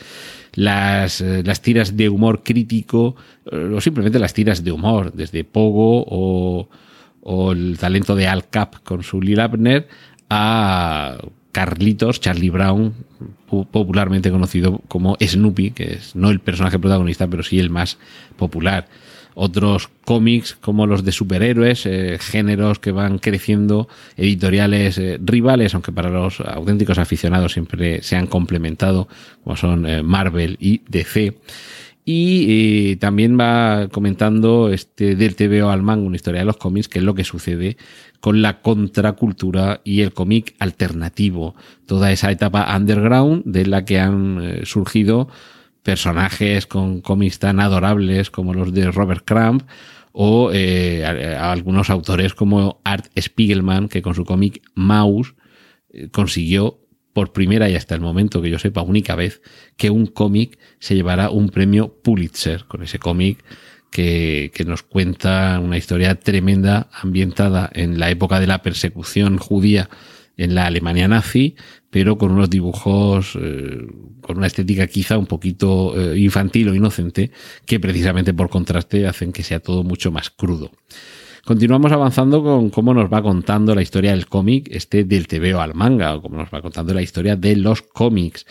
Las, 0.54 1.22
eh, 1.22 1.44
las 1.44 1.62
tiras 1.62 1.98
de 1.98 2.10
humor 2.10 2.44
crítico, 2.44 3.16
eh, 3.52 3.72
o 3.76 3.82
simplemente 3.82 4.20
las 4.20 4.34
tiras 4.34 4.64
de 4.64 4.72
humor, 4.72 5.14
desde 5.14 5.44
Pogo 5.44 6.06
o, 6.08 6.70
o 7.22 7.52
el 7.52 7.78
talento 7.78 8.16
de 8.16 8.28
Al 8.28 8.50
Cap 8.50 8.76
con 8.84 9.04
su 9.04 9.22
Lil 9.22 9.40
Abner 9.40 9.88
a 10.30 11.18
Carlitos, 11.52 12.22
Charlie 12.22 12.50
Brown, 12.50 12.94
popularmente 13.72 14.30
conocido 14.30 14.80
como 14.88 15.18
Snoopy, 15.20 15.72
que 15.72 15.94
es 15.94 16.16
no 16.16 16.30
el 16.30 16.40
personaje 16.40 16.78
protagonista, 16.78 17.28
pero 17.28 17.44
sí 17.44 17.60
el 17.60 17.70
más 17.70 17.98
popular 18.36 18.88
otros 19.40 19.90
cómics 20.04 20.58
como 20.60 20.88
los 20.88 21.04
de 21.04 21.12
superhéroes, 21.12 21.86
eh, 21.86 22.18
géneros 22.20 22.80
que 22.80 22.92
van 22.92 23.20
creciendo, 23.20 23.88
editoriales 24.18 24.98
eh, 24.98 25.20
rivales, 25.24 25.76
aunque 25.76 25.92
para 25.92 26.10
los 26.10 26.40
auténticos 26.40 26.98
aficionados 26.98 27.54
siempre 27.54 28.02
se 28.02 28.16
han 28.16 28.26
complementado, 28.26 29.08
como 29.44 29.56
son 29.56 29.86
eh, 29.86 30.02
Marvel 30.02 30.58
y 30.60 30.82
DC. 30.90 31.38
Y 32.04 32.96
también 32.96 33.38
va 33.40 33.90
comentando 33.92 34.72
este 34.72 35.16
del 35.16 35.36
TVO 35.36 35.70
al 35.70 35.84
manga, 35.84 36.08
una 36.08 36.16
historia 36.16 36.40
de 36.40 36.46
los 36.46 36.58
cómics, 36.58 36.88
que 36.88 36.98
es 36.98 37.06
lo 37.06 37.14
que 37.14 37.24
sucede 37.24 37.78
con 38.20 38.42
la 38.42 38.62
contracultura 38.62 39.82
y 39.84 40.02
el 40.02 40.14
cómic 40.14 40.56
alternativo. 40.58 41.54
Toda 41.86 42.12
esa 42.12 42.32
etapa 42.32 42.76
underground 42.76 43.44
de 43.46 43.68
la 43.68 43.86
que 43.86 44.00
han 44.00 44.62
surgido 44.64 45.28
personajes 45.88 46.68
con 46.68 47.00
cómics 47.00 47.40
tan 47.40 47.62
adorables 47.62 48.30
como 48.30 48.54
los 48.54 48.74
de 48.74 48.92
Robert 48.92 49.24
Crumb 49.24 49.64
o 50.12 50.52
eh, 50.52 51.06
algunos 51.40 51.90
autores 51.90 52.34
como 52.34 52.82
Art 52.84 53.06
Spiegelman, 53.18 53.88
que 53.88 54.02
con 54.02 54.14
su 54.14 54.26
cómic 54.26 54.62
Mouse 54.76 55.34
eh, 55.90 56.10
consiguió 56.10 56.82
por 57.14 57.32
primera 57.32 57.70
y 57.70 57.76
hasta 57.76 57.96
el 57.96 58.02
momento 58.02 58.42
que 58.42 58.50
yo 58.50 58.60
sepa 58.60 58.82
única 58.82 59.16
vez 59.16 59.42
que 59.78 59.90
un 59.90 60.08
cómic 60.08 60.60
se 60.80 60.94
llevara 60.94 61.30
un 61.30 61.48
premio 61.48 62.02
Pulitzer 62.04 62.66
con 62.66 62.84
ese 62.84 63.00
cómic 63.00 63.42
que, 63.90 64.52
que, 64.54 64.66
nos 64.66 64.84
cuenta 64.84 65.58
una 65.64 65.78
historia 65.78 66.16
tremenda 66.16 66.90
ambientada 66.92 67.70
en 67.74 67.98
la 67.98 68.10
época 68.10 68.42
de 68.42 68.48
la 68.48 68.62
persecución 68.62 69.38
judía 69.38 69.90
en 70.36 70.54
la 70.54 70.66
Alemania 70.66 71.08
nazi, 71.08 71.56
pero 71.98 72.16
con 72.16 72.32
unos 72.32 72.52
dibujos, 72.52 73.36
eh, 73.42 73.88
con 74.22 74.38
una 74.38 74.46
estética 74.46 74.86
quizá 74.86 75.18
un 75.18 75.26
poquito 75.26 76.00
eh, 76.00 76.16
infantil 76.20 76.70
o 76.70 76.76
inocente, 76.76 77.32
que 77.66 77.80
precisamente 77.80 78.36
por 78.36 78.52
contraste 78.52 79.08
hacen 79.08 79.34
que 79.34 79.42
sea 79.42 79.62
todo 79.62 79.84
mucho 79.84 80.12
más 80.12 80.30
crudo. 80.30 80.70
Continuamos 81.44 81.92
avanzando 81.92 82.44
con 82.44 82.70
cómo 82.70 82.94
nos 82.94 83.12
va 83.12 83.24
contando 83.24 83.74
la 83.74 83.82
historia 83.82 84.12
del 84.12 84.28
cómic, 84.28 84.68
este 84.70 85.06
del 85.06 85.26
TVO 85.26 85.60
al 85.60 85.74
manga, 85.74 86.14
o 86.14 86.22
cómo 86.22 86.38
nos 86.38 86.50
va 86.54 86.62
contando 86.62 86.94
la 86.94 87.02
historia 87.02 87.36
de 87.36 87.56
los 87.56 87.82
cómics 87.82 88.46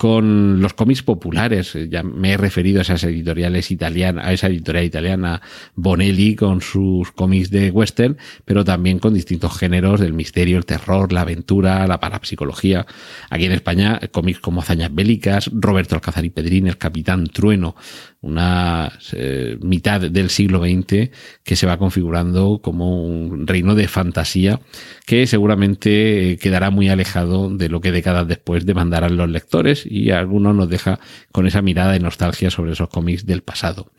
con 0.00 0.62
los 0.62 0.72
cómics 0.72 1.02
populares. 1.02 1.76
Ya 1.90 2.02
me 2.02 2.32
he 2.32 2.36
referido 2.38 2.78
a 2.78 2.82
esas 2.82 3.04
editoriales 3.04 3.70
italianas, 3.70 4.24
a 4.24 4.32
esa 4.32 4.46
editorial 4.46 4.86
italiana 4.86 5.42
Bonelli 5.74 6.36
con 6.36 6.62
sus 6.62 7.12
cómics 7.12 7.50
de 7.50 7.70
western, 7.70 8.16
pero 8.46 8.64
también 8.64 8.98
con 8.98 9.12
distintos 9.12 9.58
géneros 9.58 10.00
del 10.00 10.14
misterio, 10.14 10.56
el 10.56 10.64
terror, 10.64 11.12
la 11.12 11.20
aventura, 11.20 11.86
la 11.86 12.00
parapsicología. 12.00 12.86
Aquí 13.28 13.44
en 13.44 13.52
España, 13.52 14.00
cómics 14.10 14.40
como 14.40 14.62
Hazañas 14.62 14.94
Bélicas, 14.94 15.50
Roberto 15.52 15.96
Alcázar 15.96 16.24
y 16.24 16.30
Pedrín, 16.30 16.66
El 16.66 16.78
Capitán 16.78 17.26
Trueno, 17.26 17.76
una 18.22 18.92
eh, 19.12 19.56
mitad 19.62 20.00
del 20.00 20.28
siglo 20.28 20.60
XX 20.60 21.10
que 21.42 21.56
se 21.56 21.66
va 21.66 21.78
configurando 21.78 22.60
como 22.62 23.02
un 23.02 23.46
reino 23.46 23.74
de 23.74 23.88
fantasía 23.88 24.60
que 25.06 25.26
seguramente 25.26 26.38
quedará 26.40 26.70
muy 26.70 26.90
alejado 26.90 27.48
de 27.48 27.70
lo 27.70 27.80
que 27.80 27.92
décadas 27.92 28.28
después 28.28 28.66
demandarán 28.66 29.16
los 29.16 29.30
lectores 29.30 29.86
y 29.86 30.10
algunos 30.10 30.54
nos 30.54 30.68
deja 30.68 31.00
con 31.32 31.46
esa 31.46 31.62
mirada 31.62 31.92
de 31.92 32.00
nostalgia 32.00 32.50
sobre 32.50 32.72
esos 32.72 32.90
cómics 32.90 33.24
del 33.24 33.42
pasado. 33.42 33.90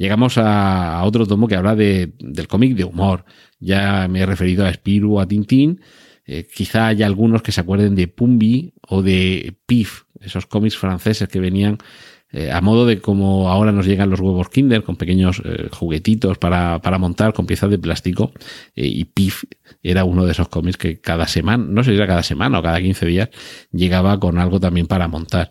Llegamos 0.00 0.38
a, 0.38 1.02
otro 1.04 1.26
tomo 1.26 1.46
que 1.46 1.56
habla 1.56 1.76
de, 1.76 2.12
del 2.18 2.48
cómic 2.48 2.74
de 2.74 2.84
humor. 2.84 3.26
Ya 3.58 4.08
me 4.08 4.20
he 4.20 4.26
referido 4.26 4.64
a 4.64 4.72
Spirou, 4.72 5.20
a 5.20 5.28
Tintín. 5.28 5.82
Eh, 6.24 6.48
quizá 6.52 6.86
haya 6.86 7.04
algunos 7.04 7.42
que 7.42 7.52
se 7.52 7.60
acuerden 7.60 7.94
de 7.94 8.08
Pumbi 8.08 8.72
o 8.88 9.02
de 9.02 9.56
Pif, 9.66 10.04
esos 10.20 10.46
cómics 10.46 10.78
franceses 10.78 11.28
que 11.28 11.38
venían 11.38 11.78
eh, 12.32 12.50
a 12.52 12.60
modo 12.60 12.86
de 12.86 13.00
como 13.00 13.48
ahora 13.48 13.72
nos 13.72 13.86
llegan 13.86 14.10
los 14.10 14.20
huevos 14.20 14.48
Kinder 14.48 14.84
con 14.84 14.96
pequeños 14.96 15.42
eh, 15.44 15.68
juguetitos 15.72 16.38
para, 16.38 16.80
para, 16.80 16.98
montar 16.98 17.32
con 17.32 17.46
piezas 17.46 17.70
de 17.70 17.78
plástico 17.78 18.32
eh, 18.76 18.86
y 18.86 19.04
Pif 19.04 19.44
era 19.82 20.04
uno 20.04 20.24
de 20.24 20.32
esos 20.32 20.48
cómics 20.48 20.76
que 20.76 21.00
cada 21.00 21.26
semana, 21.26 21.64
no 21.68 21.82
sé 21.82 21.90
si 21.90 21.96
era 21.96 22.06
cada 22.06 22.22
semana 22.22 22.60
o 22.60 22.62
cada 22.62 22.80
15 22.80 23.06
días, 23.06 23.30
llegaba 23.72 24.20
con 24.20 24.38
algo 24.38 24.60
también 24.60 24.86
para 24.86 25.08
montar. 25.08 25.50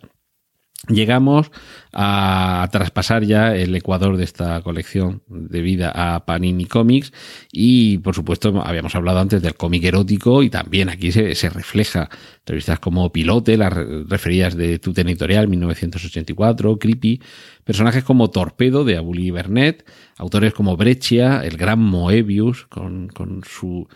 Llegamos 0.88 1.50
a 1.92 2.66
traspasar 2.72 3.24
ya 3.24 3.54
el 3.54 3.76
ecuador 3.76 4.16
de 4.16 4.24
esta 4.24 4.62
colección 4.62 5.22
de 5.28 5.60
vida 5.60 5.92
a 5.94 6.24
Panini 6.24 6.64
Comics 6.64 7.12
y 7.52 7.98
por 7.98 8.14
supuesto 8.14 8.62
habíamos 8.64 8.94
hablado 8.94 9.18
antes 9.18 9.42
del 9.42 9.56
cómic 9.56 9.84
erótico 9.84 10.42
y 10.42 10.48
también 10.48 10.88
aquí 10.88 11.12
se, 11.12 11.34
refleja 11.50 12.08
revistas 12.46 12.78
como 12.78 13.12
Pilote, 13.12 13.58
las 13.58 13.74
referidas 13.74 14.56
de 14.56 14.78
Tuten 14.78 15.08
Editorial 15.08 15.48
1984, 15.48 16.78
Creepy, 16.78 17.20
personajes 17.62 18.02
como 18.02 18.30
Torpedo 18.30 18.82
de 18.82 18.96
Abuli 18.96 19.30
Bernet, 19.30 19.84
autores 20.16 20.54
como 20.54 20.78
Breccia, 20.78 21.42
el 21.44 21.58
gran 21.58 21.80
Moebius 21.80 22.64
con, 22.66 23.08
con 23.08 23.42
su 23.44 23.86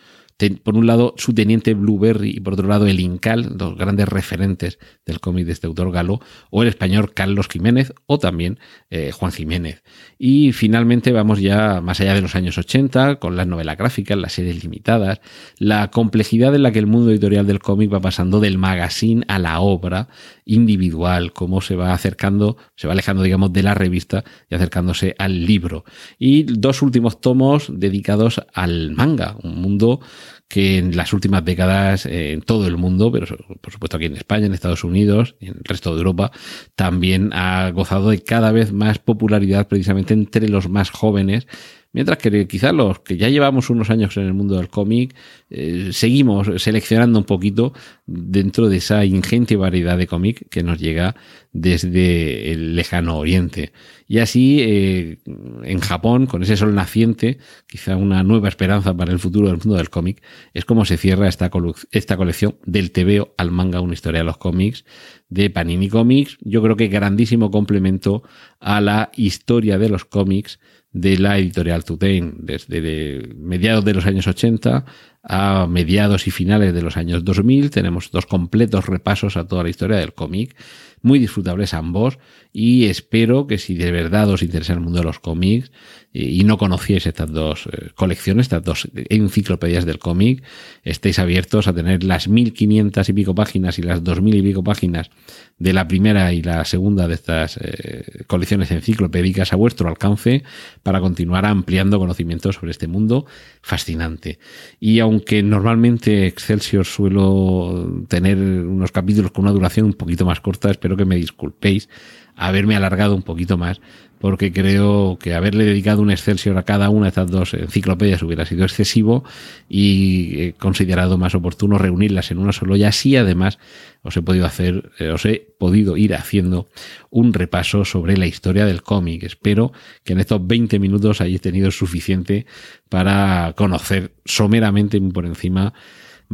por 0.63 0.77
un 0.77 0.87
lado 0.87 1.15
su 1.17 1.33
teniente 1.33 1.75
Blueberry 1.75 2.31
y 2.31 2.41
por 2.41 2.55
otro 2.55 2.69
lado 2.69 2.87
el 2.87 3.01
Incal, 3.01 3.57
dos 3.57 3.77
grandes 3.77 4.09
referentes 4.09 4.79
del 5.07 5.21
cómic 5.21 5.47
de 5.47 5.53
este 5.53 5.67
autor 5.67 5.93
galo, 5.93 6.21
o 6.51 6.63
el 6.63 6.69
español 6.69 7.15
Carlos 7.15 7.49
Jiménez 7.49 7.93
o 8.07 8.19
también 8.19 8.59
eh, 8.91 9.13
Juan 9.13 9.33
Jiménez. 9.33 9.83
Y 10.19 10.53
finalmente 10.53 11.13
vamos 11.13 11.41
ya 11.41 11.81
más 11.81 12.01
allá 12.01 12.15
de 12.15 12.21
los 12.21 12.35
años 12.35 12.59
80 12.59 13.17
con 13.17 13.37
las 13.37 13.47
novelas 13.47 13.77
gráficas, 13.77 14.19
las 14.19 14.33
series 14.33 14.63
limitadas, 14.63 15.21
la 15.59 15.91
complejidad 15.91 16.55
en 16.55 16.63
la 16.65 16.73
que 16.73 16.79
el 16.79 16.87
mundo 16.87 17.11
editorial 17.11 17.47
del 17.47 17.61
cómic 17.61 17.93
va 17.93 18.01
pasando 18.01 18.41
del 18.41 18.59
magazine 18.59 19.25
a 19.29 19.39
la 19.39 19.61
obra 19.61 20.09
individual, 20.45 21.33
cómo 21.33 21.61
se 21.61 21.77
va 21.77 21.93
acercando, 21.93 22.57
se 22.77 22.87
va 22.87 22.93
alejando 22.93 23.23
digamos 23.23 23.53
de 23.53 23.63
la 23.63 23.75
revista 23.75 24.25
y 24.51 24.55
acercándose 24.55 25.15
al 25.19 25.47
libro. 25.47 25.85
Y 26.19 26.45
dos 26.45 26.83
últimos 26.83 27.21
tomos 27.21 27.67
dedicados 27.73 28.43
al 28.53 28.91
manga, 28.91 29.37
un 29.43 29.61
mundo 29.61 30.01
que 30.49 30.79
en 30.79 30.97
las 30.97 31.13
últimas 31.13 31.45
décadas 31.45 32.07
eh, 32.07 32.33
en 32.33 32.43
todo 32.43 32.67
el 32.67 32.77
mundo, 32.77 33.11
pero 33.11 33.27
por 33.61 33.73
supuesto 33.73 33.97
aquí 33.97 34.07
en 34.07 34.17
España, 34.17 34.47
en 34.47 34.55
Estados 34.55 34.85
Unidos 34.85 35.37
en 35.41 35.49
el 35.49 35.65
resto 35.65 35.93
de 35.93 35.99
Europa, 35.99 36.31
también 36.75 37.31
ha 37.33 37.71
gozado 37.71 38.11
de 38.11 38.23
cada 38.23 38.53
vez 38.53 38.73
más 38.73 38.99
popularidad 38.99 39.69
precisamente 39.69 40.15
entre 40.15 40.49
los 40.49 40.69
más 40.69 40.91
jóvenes 40.91 41.47
Mientras 41.95 42.19
que 42.19 42.49
quizás 42.49 42.75
los 42.75 42.99
que 42.99 43.17
ya 43.17 43.29
llevamos 43.29 43.71
unos 43.71 43.89
años 43.89 44.17
en 44.17 44.25
el 44.25 44.35
mundo 44.35 44.57
del 44.57 44.69
cómic, 44.69 45.15
eh, 45.49 45.91
seguimos 45.93 46.61
seleccionando 46.61 47.21
un 47.21 47.25
poquito 47.25 47.73
dentro 48.05 48.69
de 48.69 48.79
esa 48.79 49.05
ingente 49.05 49.55
variedad 49.55 49.97
de 49.97 50.09
cómic 50.09 50.49
que 50.51 50.65
nos 50.65 50.81
llega 50.81 51.15
desde 51.53 52.51
el 52.51 52.75
lejano 52.75 53.17
oriente. 53.17 53.73
Y 54.09 54.19
así, 54.19 54.59
eh, 54.61 55.19
en 55.63 55.79
Japón, 55.79 56.27
con 56.27 56.43
ese 56.43 56.57
sol 56.57 56.75
naciente, 56.75 57.39
quizá 57.69 57.97
una 57.97 58.25
nueva 58.25 58.49
esperanza 58.49 58.93
para 58.93 59.13
el 59.13 59.21
futuro 59.21 59.47
del 59.47 59.59
mundo 59.59 59.77
del 59.77 59.89
cómic, 59.89 60.21
es 60.53 60.65
como 60.65 60.85
se 60.85 60.97
cierra 60.97 61.29
esta, 61.29 61.49
colección 61.49 62.57
del 62.67 62.91
TVO 62.91 63.35
al 63.39 63.53
manga, 63.53 63.81
una 63.81 63.95
historia 63.95 64.19
de 64.19 64.25
los 64.25 64.39
cómics, 64.39 64.85
de 65.29 65.49
Panini 65.49 65.89
Comics. 65.89 66.39
Yo 66.41 66.61
creo 66.61 66.75
que 66.75 66.89
grandísimo 66.89 67.53
complemento 67.53 68.25
a 68.59 68.81
la 68.81 69.13
historia 69.15 69.79
de 69.79 69.91
los 69.91 70.05
cómics 70.05 70.59
de 70.95 71.19
la 71.19 71.39
editorial 71.39 71.85
Tutain, 71.85 72.37
desde 72.39 73.29
mediados 73.37 73.85
de 73.85 73.95
los 73.95 74.07
años 74.07 74.27
80 74.27 74.87
a 75.25 75.67
mediados 75.67 76.27
y 76.27 76.31
finales 76.31 76.75
de 76.75 76.83
los 76.83 76.97
años 76.97 77.25
2000. 77.25 77.71
Tenemos 77.71 78.11
dos 78.11 78.27
completos 78.27 78.87
repasos 78.87 79.37
a 79.37 79.47
toda 79.47 79.63
la 79.63 79.71
historia 79.71 79.97
del 79.97 80.13
cómic, 80.13 80.55
muy 81.03 81.19
disfrutables 81.19 81.75
ambos, 81.75 82.19
y 82.53 82.87
espero 82.87 83.47
que 83.47 83.59
si 83.59 83.75
de 83.75 83.91
verdad 83.91 84.31
os 84.31 84.43
interesa 84.43 84.75
el 84.75 84.81
mundo 84.81 85.01
de 85.01 85.05
los 85.05 85.19
cómics 85.19 85.73
eh, 86.13 86.23
y 86.23 86.45
no 86.45 86.57
conocíais 86.57 87.07
estas 87.07 87.31
dos 87.31 87.67
eh, 87.67 87.91
colecciones, 87.95 88.45
estas 88.45 88.63
dos 88.63 88.89
enciclopedias 88.95 89.85
del 89.85 89.99
cómic, 89.99 90.43
estéis 90.83 91.19
abiertos 91.19 91.67
a 91.67 91.75
tener 91.75 92.05
las 92.05 92.29
1500 92.29 93.09
y 93.09 93.13
pico 93.13 93.35
páginas 93.35 93.79
y 93.79 93.83
las 93.83 94.05
2000 94.05 94.37
y 94.37 94.43
pico 94.43 94.63
páginas 94.63 95.11
de 95.59 95.73
la 95.73 95.89
primera 95.89 96.33
y 96.33 96.43
la 96.43 96.65
segunda 96.65 97.09
de 97.09 97.15
estas 97.15 97.59
eh, 97.61 98.25
colecciones 98.27 98.71
enciclopédicas 98.71 99.53
a 99.53 99.57
vuestro 99.57 99.89
alcance 99.89 100.43
para 100.83 101.01
continuar 101.01 101.47
ampliando 101.47 101.99
conocimientos 101.99 102.55
sobre 102.57 102.71
este 102.71 102.87
mundo 102.87 103.27
fascinante. 103.63 104.39
Y 104.81 105.01
aunque 105.15 105.43
normalmente 105.43 106.27
Excelsior 106.27 106.85
suelo 106.85 108.05
tener 108.09 108.37
unos 108.37 108.91
capítulos 108.91 109.31
con 109.31 109.45
una 109.45 109.53
duración 109.53 109.87
un 109.87 109.93
poquito 109.93 110.27
más 110.27 110.41
corta, 110.41 110.71
espero 110.71 110.97
que 110.97 111.05
me 111.05 111.17
disculpéis 111.17 111.89
haberme 112.37 112.77
alargado 112.77 113.15
un 113.15 113.23
poquito 113.23 113.57
más, 113.57 113.81
porque 114.19 114.53
creo 114.53 115.19
que 115.21 115.35
haberle 115.35 115.65
dedicado 115.65 116.01
un 116.01 116.11
Excelsior 116.11 116.57
a 116.57 116.63
cada 116.63 116.89
una 116.89 117.05
de 117.05 117.09
estas 117.09 117.31
dos 117.31 117.53
enciclopedias 117.53 118.23
hubiera 118.23 118.47
sido 118.47 118.65
excesivo 118.65 119.23
y 119.69 120.41
he 120.41 120.53
considerado 120.55 121.19
más 121.19 121.35
oportuno 121.35 121.77
reunirlas 121.77 122.31
en 122.31 122.39
una 122.39 122.53
solo 122.53 122.75
y 122.77 122.85
así 122.85 123.17
además 123.17 123.59
os 124.03 124.17
he 124.17 124.23
podido 124.23 124.47
hacer, 124.47 124.93
eh, 124.99 125.09
os 125.09 125.27
he 125.27 125.47
podido 125.59 125.97
ir 125.97 126.15
haciendo 126.15 126.69
un 127.11 127.35
repaso 127.35 127.85
sobre 127.85 128.17
la 128.17 128.27
historia 128.27 128.65
del 128.65 128.83
cómic. 128.83 129.25
Espero 129.25 129.73
que 130.05 130.15
en 130.15 130.21
estos 130.21 130.47
20 130.47 130.79
minutos 130.79 131.21
hayáis 131.21 131.41
tenido 131.41 131.71
suficiente 131.71 132.47
para 132.89 133.53
conocer 133.57 134.13
someramente 134.25 135.01
por 135.01 135.27
encima 135.27 135.75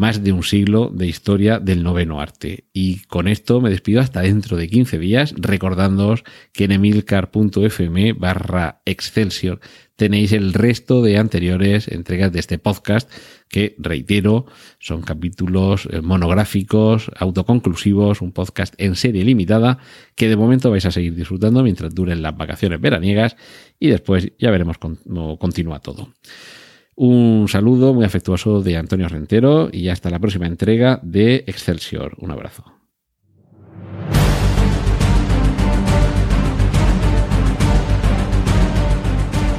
más 0.01 0.25
de 0.25 0.33
un 0.33 0.43
siglo 0.43 0.91
de 0.91 1.07
historia 1.07 1.59
del 1.59 1.83
noveno 1.83 2.23
arte. 2.23 2.65
Y 2.73 3.01
con 3.01 3.29
esto 3.29 3.61
me 3.61 3.69
despido 3.69 4.01
hasta 4.01 4.23
dentro 4.23 4.57
de 4.57 4.67
15 4.67 4.99
días, 4.99 5.35
recordándoos 5.37 6.25
que 6.55 6.65
en 6.65 6.73
emilcar.fm 6.73 8.15
barra 8.15 8.81
Excelsior 8.87 9.61
tenéis 9.97 10.33
el 10.33 10.55
resto 10.55 11.03
de 11.03 11.19
anteriores 11.19 11.87
entregas 11.87 12.33
de 12.33 12.41
este 12.41 12.57
podcast 12.57 13.11
que, 13.51 13.77
reitero, 13.77 14.47
son 14.79 15.03
capítulos 15.03 15.87
eh, 15.91 16.01
monográficos, 16.01 17.11
autoconclusivos, 17.19 18.23
un 18.23 18.33
podcast 18.33 18.73
en 18.79 18.97
serie 18.97 19.23
limitada 19.23 19.77
que 20.15 20.31
de 20.31 20.37
momento 20.37 20.71
vais 20.71 20.87
a 20.87 20.93
seguir 20.93 21.15
disfrutando 21.15 21.63
mientras 21.63 21.95
duren 21.95 22.23
las 22.23 22.35
vacaciones 22.35 22.81
veraniegas 22.81 23.37
y 23.79 23.89
después 23.89 24.33
ya 24.39 24.51
veremos 24.51 24.79
cómo 24.79 25.39
continúa 25.39 25.81
todo. 25.81 26.15
Un 27.03 27.49
saludo 27.49 27.95
muy 27.95 28.05
afectuoso 28.05 28.61
de 28.61 28.77
Antonio 28.77 29.09
Rentero 29.09 29.71
y 29.73 29.89
hasta 29.89 30.11
la 30.11 30.19
próxima 30.19 30.47
entrega 30.47 31.01
de 31.03 31.45
Excelsior. 31.47 32.15
Un 32.19 32.31
abrazo. 32.31 32.63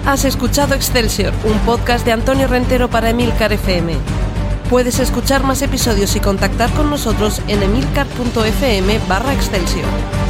Has 0.05 0.23
escuchado 0.23 0.75
Excelsior, 0.75 1.33
un 1.43 1.57
podcast 1.65 2.05
de 2.05 2.11
Antonio 2.11 2.47
Rentero 2.47 2.91
para 2.91 3.09
Emilcar 3.09 3.51
FM. 3.51 3.93
Puedes 4.69 4.99
escuchar 4.99 5.43
más 5.43 5.63
episodios 5.63 6.15
y 6.15 6.19
contactar 6.19 6.69
con 6.73 6.91
nosotros 6.91 7.41
en 7.47 7.63
emilcar.fm 7.63 8.99
barra 9.09 9.33
Excelsior. 9.33 10.20